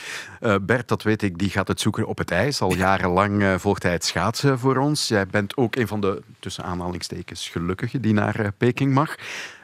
[0.41, 2.61] Eh, Bert, dat weet ik, die gaat het zoeken op het ijs.
[2.61, 5.09] Al jarenlang eh, volgt hij het schaatsen voor ons.
[5.09, 9.15] Jij bent ook een van de, tussen aanhalingstekens, gelukkigen die naar eh, Peking mag.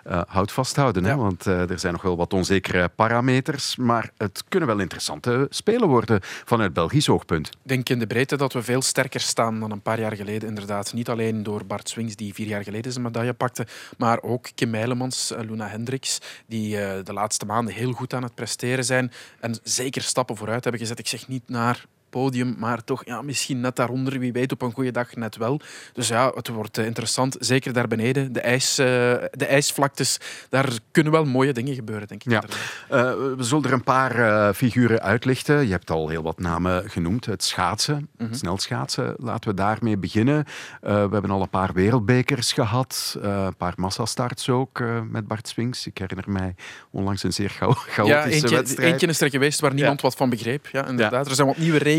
[0.08, 3.76] Eh, houd vasthouden, hè, want eh, er zijn nog wel wat onzekere parameters.
[3.76, 7.46] Maar het kunnen wel interessante spelen worden vanuit Belgisch oogpunt.
[7.48, 10.48] Ik denk in de breedte dat we veel sterker staan dan een paar jaar geleden.
[10.48, 13.66] Inderdaad, niet alleen door Bart Swings, die vier jaar geleden zijn medaille pakte,
[13.98, 18.34] maar ook Kim Meilemans, eh, Luna Hendricks, die de laatste maanden heel goed aan het
[18.34, 20.98] presteren zijn en zeker stappen vooruit hebben gezet.
[20.98, 24.18] Ik zeg niet naar podium, maar toch ja, misschien net daaronder.
[24.18, 25.60] Wie weet, op een goede dag net wel.
[25.92, 27.36] Dus ja, het wordt eh, interessant.
[27.40, 28.86] Zeker daar beneden, de, ijs, eh,
[29.30, 32.30] de ijsvlaktes, daar kunnen wel mooie dingen gebeuren, denk ik.
[32.30, 32.42] Ja.
[32.88, 33.00] Eh,
[33.36, 35.64] we zullen er een paar figuren uitlichten.
[35.66, 37.24] Je hebt al heel wat namen genoemd.
[37.26, 38.28] Het schaatsen, Mhm.
[38.30, 39.14] het snelschaatsen.
[39.18, 40.44] Laten we daarmee beginnen.
[40.80, 43.16] We hebben al een paar wereldbekers gehad.
[43.22, 45.86] eh, een paar massastarts ook met Bart Swings.
[45.86, 46.54] Ik herinner mij
[46.90, 48.92] onlangs een zeer chao- chaotische Ja, eentje, wedstrijd.
[48.92, 50.66] eentje is er geweest waar niemand wat van begreep.
[50.72, 51.26] Ja, inderdaad.
[51.28, 51.96] Er zijn wat nieuwe regels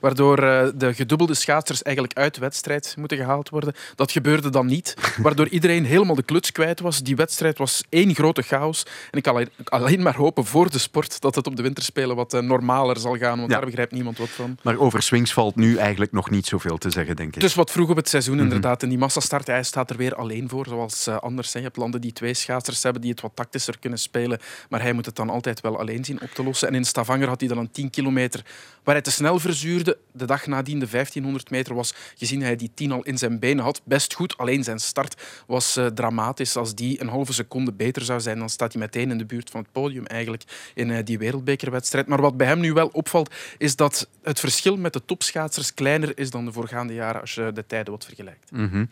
[0.00, 3.74] waardoor eh, de gedubbelde schaatsers eigenlijk uit de wedstrijd moeten gehaald worden.
[3.94, 7.02] Dat gebeurde dan niet, waardoor iedereen helemaal de kluts kwijt was.
[7.02, 8.82] Die wedstrijd was één grote chaos.
[9.10, 12.34] En ik kan alleen, maar hopen voor de sport dat het op de winterspelen wat
[12.34, 13.56] eh, normaler zal gaan, want Ja.
[13.56, 14.58] daar begrijpt niemand wat van.
[14.62, 17.42] Maar over Swings valt nu eigenlijk nog niet zoveel te zeggen, denk ik.
[17.42, 18.44] Is wat vroeg op het seizoen, Mhm.
[18.44, 18.82] inderdaad.
[18.82, 21.52] En die massastart, hij staat er weer alleen voor, zoals eh, anders.
[21.52, 21.58] hè.
[21.58, 24.38] Je hebt landen die twee schaatsers hebben die het wat tactischer kunnen spelen,
[24.68, 26.68] maar hij moet het dan altijd wel alleen zien op te lossen.
[26.68, 28.42] En in Stavanger had hij dan een 10 kilometer
[28.84, 29.98] waar hij te snel verzuurde.
[30.12, 33.64] De dag nadien, de 1500 meter, was gezien hij die 10 al in zijn benen
[33.64, 34.38] had, best goed.
[34.38, 36.56] Alleen zijn start was eh, dramatisch.
[36.56, 39.50] Als die een halve seconde beter zou zijn, dan staat hij meteen in de buurt
[39.50, 42.06] van het podium eigenlijk in eh, die wereldbekerwedstrijd.
[42.06, 46.18] Maar wat bij hem nu wel opvalt, is dat het verschil met de topschaatsers kleiner
[46.18, 48.50] is dan de voorgaande jaren als je de tijden wat vergelijkt.
[48.50, 48.84] Mhm.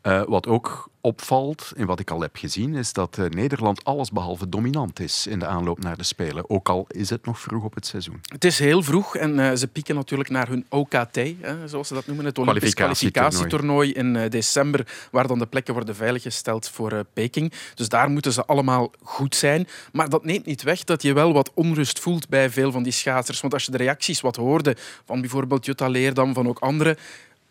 [0.00, 5.00] Eh, wat ook opvalt, in wat ik al heb gezien, is dat Nederland allesbehalve dominant
[5.00, 6.50] is in de aanloop naar de Spelen.
[6.50, 8.20] Ook al is het nog vroeg op het seizoen.
[8.22, 12.06] Het is heel vroeg en ze pieken natuurlijk naar hun OKT, hè, zoals ze dat
[12.06, 13.92] noemen, het Olympisch Kwalificatietoernooi.
[13.92, 17.52] in eh, december, waar dan de plekken worden veiliggesteld voor eh, Peking.
[17.74, 19.68] Dus daar moeten ze allemaal goed zijn.
[19.92, 22.92] Maar dat neemt niet weg dat je wel wat onrust voelt bij veel van die
[22.92, 23.40] schaatsers.
[23.40, 26.96] Want als je de reacties wat hoorde van bijvoorbeeld Jutta Leerdam, van ook anderen,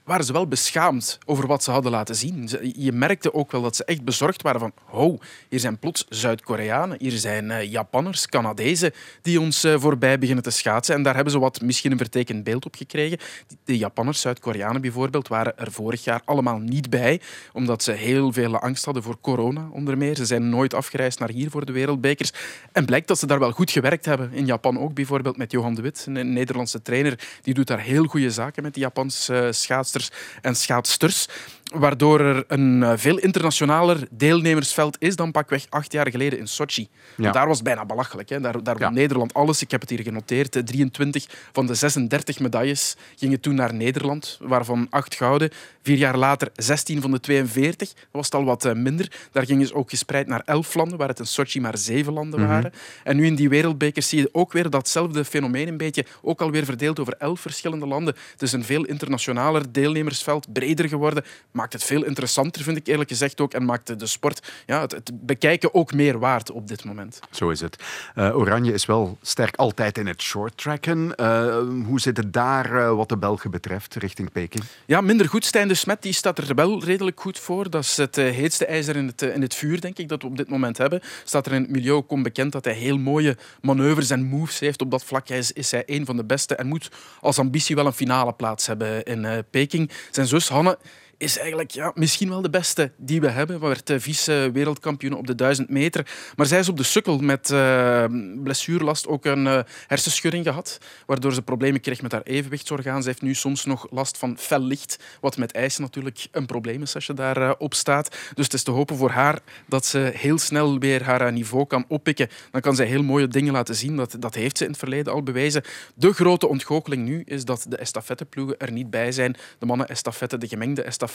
[0.07, 2.49] waren ze wel beschaamd over wat ze hadden laten zien.
[2.75, 5.17] Je merkte ook wel dat ze echt bezorgd waren van ho,
[5.49, 10.49] hier zijn plots Zuid-Koreanen, hier zijn eh, Japanners, Canadezen die ons eh, voorbij beginnen te
[10.49, 10.95] schaatsen.
[10.95, 13.17] En daar hebben ze wat misschien een vertekend beeld op gekregen.
[13.63, 17.21] De Japanners, Zuid-Koreanen bijvoorbeeld, waren er vorig jaar allemaal niet bij,
[17.53, 20.15] omdat ze heel veel angst hadden voor corona onder meer.
[20.15, 22.31] Ze zijn nooit afgereisd naar hier voor de wereldbekers.
[22.71, 24.33] En blijkt dat ze daar wel goed gewerkt hebben.
[24.33, 27.19] In Japan ook bijvoorbeeld met Johan de Wit, een Nederlandse trainer.
[27.41, 29.51] Die doet daar heel goede zaken met die Japanse eh,
[29.97, 30.09] schaatsers
[30.41, 31.27] en schaatsters.
[31.75, 36.87] Waardoor er een uh, veel internationaler deelnemersveld is dan pakweg acht jaar geleden in Sochi.
[37.17, 37.31] Ja.
[37.31, 38.29] Daar was het bijna belachelijk.
[38.29, 38.39] Hè.
[38.39, 39.61] Daar, daar won Nederland alles.
[39.61, 40.61] Ik heb het hier genoteerd.
[40.67, 45.49] 23 van de 36 medailles gingen toen naar Nederland, waarvan acht gouden.
[45.83, 47.93] Vier jaar later 16 van de 42.
[47.93, 49.11] Dat was het al wat uh, minder.
[49.31, 52.39] Daar gingen ze ook gespreid naar elf landen, waar het in Sochi maar zeven landen
[52.39, 52.49] Mhm.
[52.49, 52.73] waren.
[53.03, 56.65] En nu in die wereldbekers zie je ook weer datzelfde fenomeen een beetje, ook alweer
[56.65, 58.15] verdeeld over elf verschillende landen.
[58.31, 61.23] Het is een veel internationaler deelnemersveld, breder geworden.
[61.57, 63.53] Maakt het veel interessanter, vind ik eerlijk gezegd ook.
[63.53, 67.19] En maakt de sport, ja, het, het bekijken ook meer waard op dit moment.
[67.31, 67.83] Zo is het.
[68.15, 71.13] Uh, Oranje is wel sterk altijd in het shorttracken.
[71.15, 74.63] Uh, hoe zit het daar uh, wat de Belgen betreft richting Peking?
[74.85, 75.45] Ja, minder goed.
[75.45, 77.69] Stijn de Smet die staat er wel redelijk goed voor.
[77.69, 80.37] Dat is het heetste ijzer in het, in het vuur, denk ik, dat we op
[80.37, 81.01] dit moment hebben.
[81.23, 84.81] Staat er in het milieu ook bekend dat hij heel mooie manoeuvres en moves heeft.
[84.81, 86.91] Op dat vlak is, is hij een van de beste en moet
[87.21, 89.91] als ambitie wel een finale plaats hebben in Peking.
[90.11, 90.77] Zijn zus Hanne
[91.17, 93.59] is eigenlijk ja, misschien wel de beste die we hebben.
[93.59, 96.07] We werd vice-wereldkampioen op de 1000 meter.
[96.35, 98.05] Maar zij is op de sukkel met uh,
[98.43, 103.01] blessuurlast ook een uh, hersenschudding gehad, waardoor ze problemen kreeg met haar evenwichtsorgaan.
[103.01, 106.81] Ze heeft nu soms nog last van fel licht, wat met ijs natuurlijk een probleem
[106.81, 108.17] is als je daarop uh, staat.
[108.33, 111.85] Dus het is te hopen voor haar dat ze heel snel weer haar niveau kan
[111.87, 112.29] oppikken.
[112.51, 113.95] Dan kan zij heel mooie dingen laten zien.
[113.95, 115.63] Dat, dat heeft ze in het verleden al bewezen.
[115.95, 119.35] De grote ontgoocheling nu is dat de estafetteploegen er niet bij zijn.
[119.59, 121.06] De mannen-estafette, de gemengde estafette,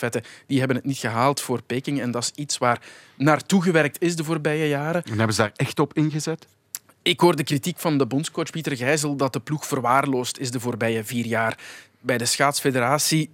[0.46, 2.00] die hebben het niet gehaald voor Peking.
[2.00, 2.80] En dat is iets waar
[3.16, 5.04] naartoe gewerkt is de voorbije jaren.
[5.04, 6.46] En hebben ze daar echt op ingezet?
[7.02, 10.60] Ik hoor de kritiek van de bondscoach Pieter Gijzel dat de ploeg verwaarloosd is de
[10.60, 11.58] voorbije vier jaar.
[12.00, 13.30] Bij de schaatsfederatie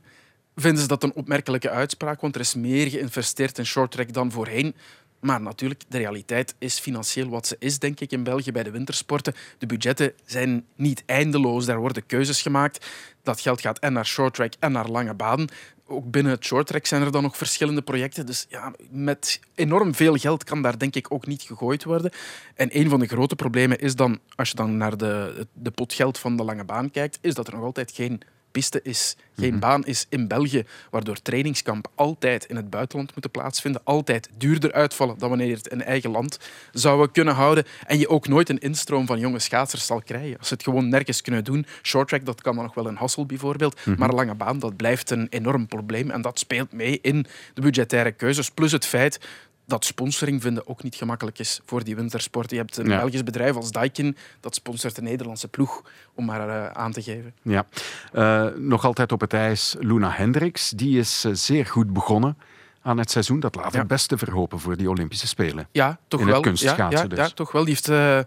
[0.56, 4.74] vinden ze dat een opmerkelijke uitspraak, want er is meer geïnvesteerd in shorttrack dan voorheen.
[5.20, 8.70] Maar natuurlijk, de realiteit is financieel wat ze is, denk ik, in België bij de
[8.70, 9.34] wintersporten.
[9.58, 11.66] De budgetten zijn niet eindeloos.
[11.66, 12.86] Daar worden keuzes gemaakt.
[13.22, 15.48] Dat geld gaat en naar shorttrack en naar lange banen.
[15.90, 18.26] Ook binnen het shorttrack zijn er dan nog verschillende projecten.
[18.26, 22.10] Dus ja, met enorm veel geld kan daar denk ik ook niet gegooid worden.
[22.54, 25.92] En een van de grote problemen is dan, als je dan naar de, de pot
[25.92, 29.50] geld van de lange baan kijkt, is dat er nog altijd geen piste is, geen
[29.50, 29.58] Mhm.
[29.58, 35.18] baan is in België, waardoor trainingskampen altijd in het buitenland moeten plaatsvinden, altijd duurder uitvallen
[35.18, 36.38] dan wanneer je het in eigen land
[36.72, 40.38] zouden kunnen houden en je ook nooit een instroom van jonge schaatsers zal krijgen.
[40.38, 43.26] Als ze het gewoon nergens kunnen doen, shorttrack, dat kan dan nog wel een Hassel
[43.26, 43.98] bijvoorbeeld, Mhm.
[43.98, 48.12] maar lange baan, dat blijft een enorm probleem en dat speelt mee in de budgettaire
[48.12, 49.20] keuzes, plus het feit
[49.68, 52.50] dat sponsoring vinden ook niet gemakkelijk is voor die wintersport.
[52.50, 52.98] Je hebt een Ja.
[52.98, 55.82] Belgisch bedrijf als Daikin, dat sponsort de Nederlandse ploeg,
[56.14, 57.34] om maar eh, aan te geven.
[57.42, 57.66] Ja.
[58.12, 60.70] Uh, nog altijd op het ijs Luna Hendricks.
[60.70, 62.38] Die is uh, zeer goed begonnen
[62.82, 63.40] aan het seizoen.
[63.40, 65.68] Dat laat het beste verhopen voor die Olympische Spelen.
[65.72, 66.34] Ja, toch In wel.
[66.34, 67.18] het kunstschaatsen ja, ja, dus.
[67.18, 67.64] ja, toch wel.
[67.64, 68.26] Die heeft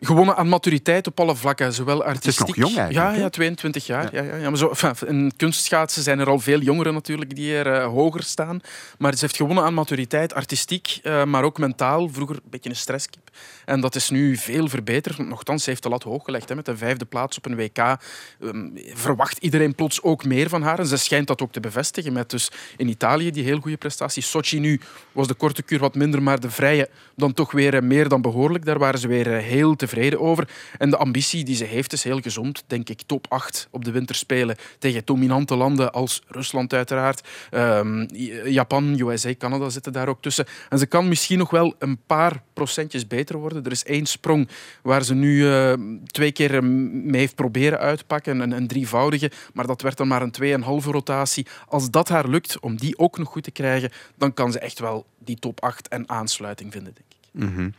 [0.00, 2.46] gewonnen aan maturiteit op alle vlakken, zowel artistiek...
[2.46, 3.16] Het is nog jong eigenlijk.
[3.16, 4.14] Ja, ja 22 jaar.
[4.14, 4.22] Ja.
[4.22, 7.66] Ja, ja, maar zo, enfin, in kunstschaatsen zijn er al veel jongeren natuurlijk die er
[7.66, 8.60] uh, hoger staan.
[8.98, 12.08] Maar ze heeft gewonnen aan maturiteit, artistiek, uh, maar ook mentaal.
[12.08, 13.30] Vroeger een beetje een stresskip.
[13.68, 15.18] En dat is nu veel verbeterd.
[15.18, 17.96] Nochtans, heeft de lat hoog gelegd hè, met een vijfde plaats op een WK.
[18.40, 20.78] Um, verwacht iedereen plots ook meer van haar.
[20.78, 24.30] En ze schijnt dat ook te bevestigen met dus in Italië die heel goede prestaties.
[24.30, 24.80] Sochi nu
[25.12, 28.22] was de korte kuur wat minder, maar de vrije dan toch weer uh, meer dan
[28.22, 28.64] behoorlijk.
[28.64, 30.48] Daar waren ze weer heel tevreden over.
[30.78, 32.64] En de ambitie die ze heeft is heel gezond.
[32.66, 37.28] Denk ik top 8 op de winterspelen tegen dominante landen als Rusland uiteraard.
[37.50, 38.08] Um,
[38.44, 40.46] Japan, USA, Canada zitten daar ook tussen.
[40.68, 43.57] En ze kan misschien nog wel een paar procentjes beter worden.
[43.64, 44.48] Er is één sprong
[44.82, 45.72] waar ze nu uh,
[46.06, 50.30] twee keer mee heeft proberen uitpakken, een, een drievoudige, maar dat werd dan maar een
[50.30, 51.46] tweeënhalve rotatie.
[51.66, 54.78] Als dat haar lukt om die ook nog goed te krijgen, dan kan ze echt
[54.78, 57.52] wel die top 8 en aansluiting vinden, denk ik.
[57.54, 57.74] -hmm.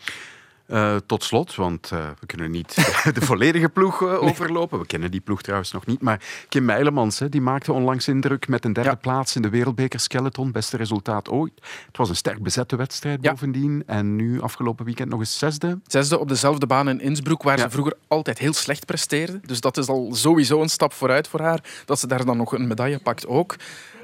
[0.71, 2.75] Uh, tot slot, want uh, we kunnen niet
[3.17, 4.79] de volledige ploeg uh, overlopen.
[4.79, 6.01] We kennen die ploeg trouwens nog niet.
[6.01, 8.95] Maar Kim Meilemans hè, die maakte onlangs indruk met een derde ja.
[8.95, 10.51] plaats in de Wereldbeker Skeleton.
[10.51, 11.53] Beste resultaat ooit.
[11.85, 13.31] Het was een sterk bezette wedstrijd ja.
[13.31, 13.83] bovendien.
[13.85, 15.79] En nu afgelopen weekend nog eens zesde.
[15.87, 17.63] Zesde op dezelfde baan in Innsbruck, waar ja.
[17.63, 19.39] ze vroeger altijd heel slecht presteerde.
[19.45, 21.63] Dus dat is al sowieso een stap vooruit voor haar.
[21.85, 23.55] Dat ze daar dan nog een medaille pakt ook.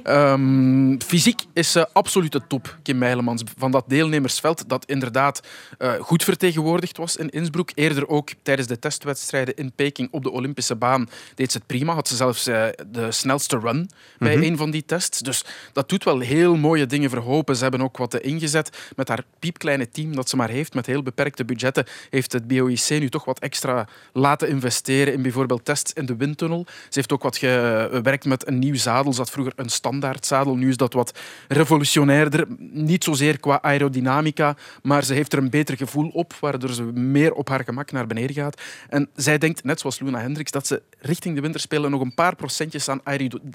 [0.07, 3.43] Um, fysiek is ze absolute top, Kim Meilemans.
[3.57, 5.41] Van dat deelnemersveld dat inderdaad
[5.79, 7.71] uh, goed vertegenwoordigd was in Innsbruck.
[7.75, 11.93] Eerder ook tijdens de testwedstrijden in Peking op de Olympische baan deed ze het prima.
[11.93, 13.83] Had ze zelfs uh, de snelste run bij
[14.19, 14.29] Mhm.
[14.29, 14.51] mm -hmm.
[14.51, 15.19] een van die tests.
[15.19, 17.55] Dus dat doet wel heel mooie dingen verhopen.
[17.55, 21.03] Ze hebben ook wat ingezet met haar piepkleine team dat ze maar heeft, met heel
[21.03, 21.85] beperkte budgetten.
[22.09, 26.65] Heeft het BOIC nu toch wat extra laten investeren in bijvoorbeeld tests in de windtunnel.
[26.67, 29.13] Ze heeft ook wat gewerkt met een nieuw zadel.
[29.13, 29.94] Ze had vroeger een stand
[30.43, 32.45] Nu is dat wat revolutionairder.
[32.57, 37.33] Niet zozeer qua aerodynamica, maar ze heeft er een beter gevoel op, waardoor ze meer
[37.33, 38.61] op haar gemak naar beneden gaat.
[38.89, 42.35] En zij denkt, net zoals Luna Hendricks, dat ze richting de winterspelen nog een paar
[42.35, 43.01] procentjes aan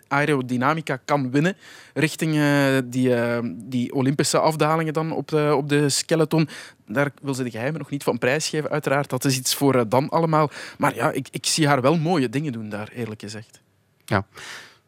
[0.08, 1.56] aerodynamica kan winnen.
[1.94, 6.48] Richting uh, die, uh, die Olympische afdalingen dan op de, op de skeleton.
[6.86, 9.10] Daar wil ze de geheimen nog niet van prijsgeven, uiteraard.
[9.10, 10.50] Dat is iets voor uh, dan allemaal.
[10.78, 13.60] Maar ja, ik, ik zie haar wel mooie dingen doen daar, eerlijk gezegd.
[14.04, 14.26] Ja.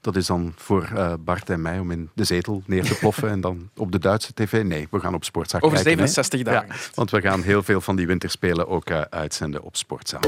[0.03, 3.28] Dat is dan voor uh, Bart en mij om in de zetel neer te ploffen
[3.28, 4.64] en dan op de Duitse tv.
[4.64, 6.09] Nee, we gaan op Sportzaal Over kijken.
[6.09, 6.68] 67 dagen.
[6.68, 10.20] Ja, want we gaan heel veel van die winterspelen ook uh, uitzenden op Sportzaal.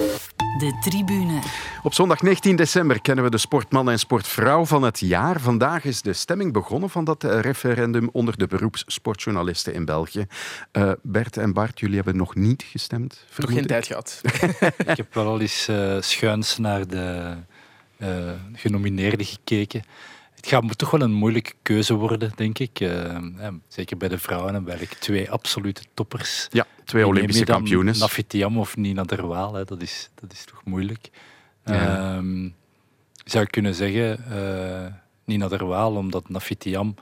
[0.59, 1.39] De tribune.
[1.83, 5.41] Op zondag 19 december kennen we de sportman en sportvrouw van het jaar.
[5.41, 10.27] Vandaag is de stemming begonnen van dat referendum onder de beroepssportjournalisten in België.
[10.72, 13.25] Uh, Bert en Bart, jullie hebben nog niet gestemd.
[13.37, 14.20] Nog geen tijd gehad.
[14.87, 15.70] ik heb wel al eens
[16.01, 17.37] schuins naar de
[17.99, 19.82] uh, genomineerden gekeken.
[20.34, 22.80] Het gaat toch wel een moeilijke keuze worden, denk ik.
[22.80, 23.18] Uh,
[23.68, 26.49] zeker bij de vrouwen hebben we eigenlijk twee absolute toppers.
[26.51, 27.99] Ja, twee Olympische kampioenen.
[27.99, 31.11] Nafitiam of Nina Derwaal, hè, dat, is, dat is toch moeilijk.
[31.64, 32.20] Ja.
[32.22, 32.51] Uh,
[33.24, 34.92] zou kunnen zeggen, uh,
[35.24, 36.95] Nina Derwaal, omdat Nafitiam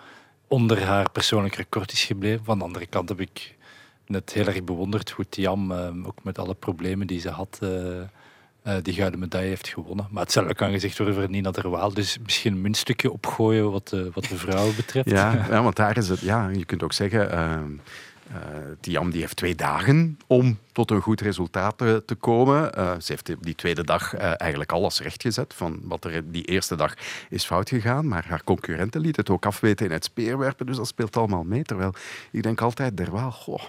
[0.49, 2.45] onder haar persoonlijk record is gebleven.
[2.45, 3.57] Van de andere kant heb ik
[4.07, 5.72] net heel erg bewonderd hoe Tiam,
[6.05, 7.59] ook met alle problemen die ze had
[8.65, 10.07] uh, die gouden medaille heeft gewonnen.
[10.11, 11.95] Maar hetzelfde kan gezegd worden voor Nina Derwaal.
[11.95, 15.11] Dus misschien een muntstukje opgooien wat de, wat de vrouwen betreft.
[15.11, 16.21] Ja, ja, want daar is het...
[16.21, 17.35] Ja, je kunt ook zeggen...
[17.35, 17.61] Uh,
[18.31, 18.39] uh,
[18.81, 22.79] Tiam die heeft twee dagen om tot een goed resultaat te, te komen.
[22.79, 26.77] Uh, ze heeft die tweede dag uh, eigenlijk alles rechtgezet van wat er die eerste
[26.77, 26.95] dag
[27.29, 28.09] is fout gegaan.
[28.09, 30.67] Maar haar concurrenten liet het ook afweten in het speerwerpen.
[30.67, 31.63] Dus dat speelt allemaal mee.
[31.63, 31.95] Terwijl
[32.31, 33.63] ik denk altijd, Derwaal, goh,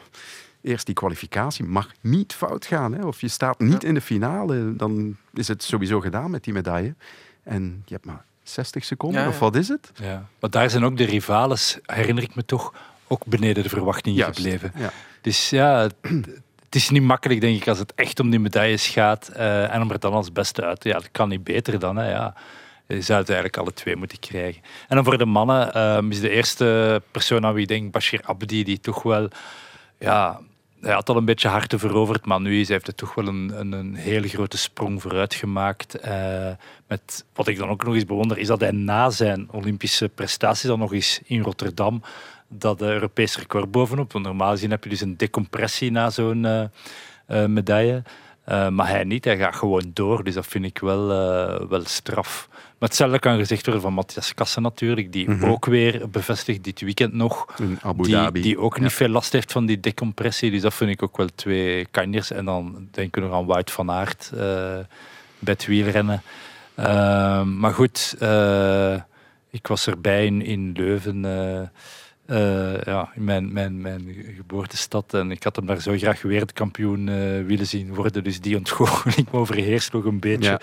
[0.64, 2.93] eerst die kwalificatie mag niet fout gaan.
[2.93, 3.05] Hè?
[3.05, 3.88] Of je staat niet ja.
[3.88, 6.95] in de finale, dan is het sowieso gedaan met die medaille.
[7.43, 9.34] En je hebt maar 60 seconden, ja, ja.
[9.34, 9.91] of wat is het?
[9.95, 10.28] Ja.
[10.39, 12.74] Maar daar zijn ook de rivales, herinner ik me toch,
[13.07, 14.72] ook beneden de verwachtingen Juist, gebleven.
[14.76, 14.91] Ja.
[15.22, 15.95] Dus ja, het,
[16.66, 19.82] het is niet makkelijk, denk ik, als het echt om die medailles gaat uh, en
[19.82, 20.84] om er dan als beste uit.
[20.84, 21.95] Ja, dat kan niet beter dan.
[21.95, 22.36] Hè, ja.
[22.88, 24.61] Je zou het eigenlijk alle twee moeten krijgen.
[24.88, 28.22] En dan voor de mannen um, is de eerste persoon aan wie ik denk, Bashir
[28.24, 29.28] Abdi, die toch wel
[29.99, 30.39] ja,
[30.84, 33.51] hij had al een beetje harten veroverd, maar nu is, heeft hij toch wel een,
[33.59, 36.05] een, een hele grote sprong vooruit gemaakt.
[36.05, 36.49] Uh,
[36.88, 40.67] met, wat ik dan ook nog eens bewonder, is dat hij na zijn Olympische prestaties
[40.67, 42.03] dan nog eens in Rotterdam
[42.47, 44.11] dat Europees record bovenop.
[44.11, 46.43] Want normaal gezien heb je dus een decompressie na zo'n
[47.27, 47.45] uh,
[48.48, 48.72] uh, medaille.
[48.72, 50.24] maar hij niet, hij gaat gewoon door.
[50.24, 51.08] Dus dat vind ik wel,
[51.68, 52.48] wel straf.
[52.84, 55.50] Maar hetzelfde kan gezegd worden van Matthias Kassen natuurlijk, die mm -hmm.
[55.50, 57.46] ook weer bevestigt dit weekend nog.
[57.58, 58.41] In Abu die, Dhabi.
[58.41, 58.96] Die ook niet ja.
[58.96, 60.52] veel last heeft van die decompressie.
[60.52, 62.32] Dus dat vind ik ook wel twee kanjers.
[62.32, 64.39] En dan denken we nog aan Wout van Aert uh,
[65.39, 66.22] bij het wielrennen.
[66.80, 68.16] Uh, maar goed,
[69.50, 71.22] ik was erbij in, in Leuven.
[72.28, 75.13] Uh, ja, in mijn, mijn, mijn geboortestad.
[75.13, 78.24] En ik had hem daar zo graag wereldkampioen uh, willen zien worden.
[78.24, 80.49] Dus die ontgoocheling overheerst nog een beetje.
[80.49, 80.61] Ja.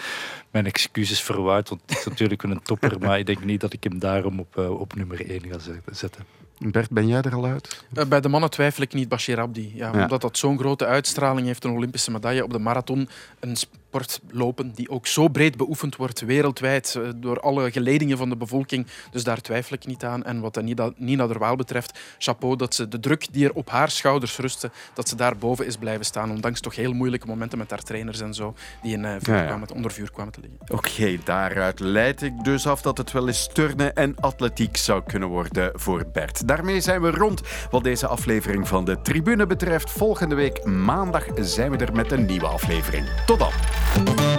[0.50, 2.98] Mijn excuses Wout, want het is natuurlijk een topper.
[2.98, 5.58] maar ik denk niet dat ik hem daarom op, uh, op nummer 1 ga
[5.90, 6.24] zetten.
[6.58, 7.84] Bert, ben jij er al uit?
[7.94, 9.72] Uh, bij de mannen twijfel ik niet Bashir Abdi.
[9.74, 10.02] Ja, ja.
[10.02, 13.08] Omdat dat zo'n grote uitstraling heeft, een Olympische medaille op de marathon.
[13.40, 13.56] Een
[13.90, 18.36] sport lopen die ook zo breed beoefend wordt wereldwijd uh, door alle geledingen van de
[18.36, 18.86] bevolking.
[19.10, 20.24] Dus daar twijfel ik niet aan.
[20.24, 23.90] En wat Nina, Nina Derwaal betreft, chapeau dat ze de druk die er op haar
[23.90, 26.30] schouders rustte, dat ze daar boven is blijven staan.
[26.30, 29.44] Ondanks toch heel moeilijke momenten met haar trainers en zo, die in, uh, vuur ja,
[29.44, 30.58] kwamen, onder vuur kwamen te liggen.
[30.62, 35.02] Oké, okay, daaruit leid ik dus af dat het wel eens turnen en atletiek zou
[35.06, 36.48] kunnen worden voor Bert.
[36.48, 39.90] Daarmee zijn we rond wat deze aflevering van de Tribune betreft.
[39.90, 43.06] Volgende week maandag zijn we er met een nieuwe aflevering.
[43.26, 43.79] Tot dan.
[43.92, 44.29] Thank you.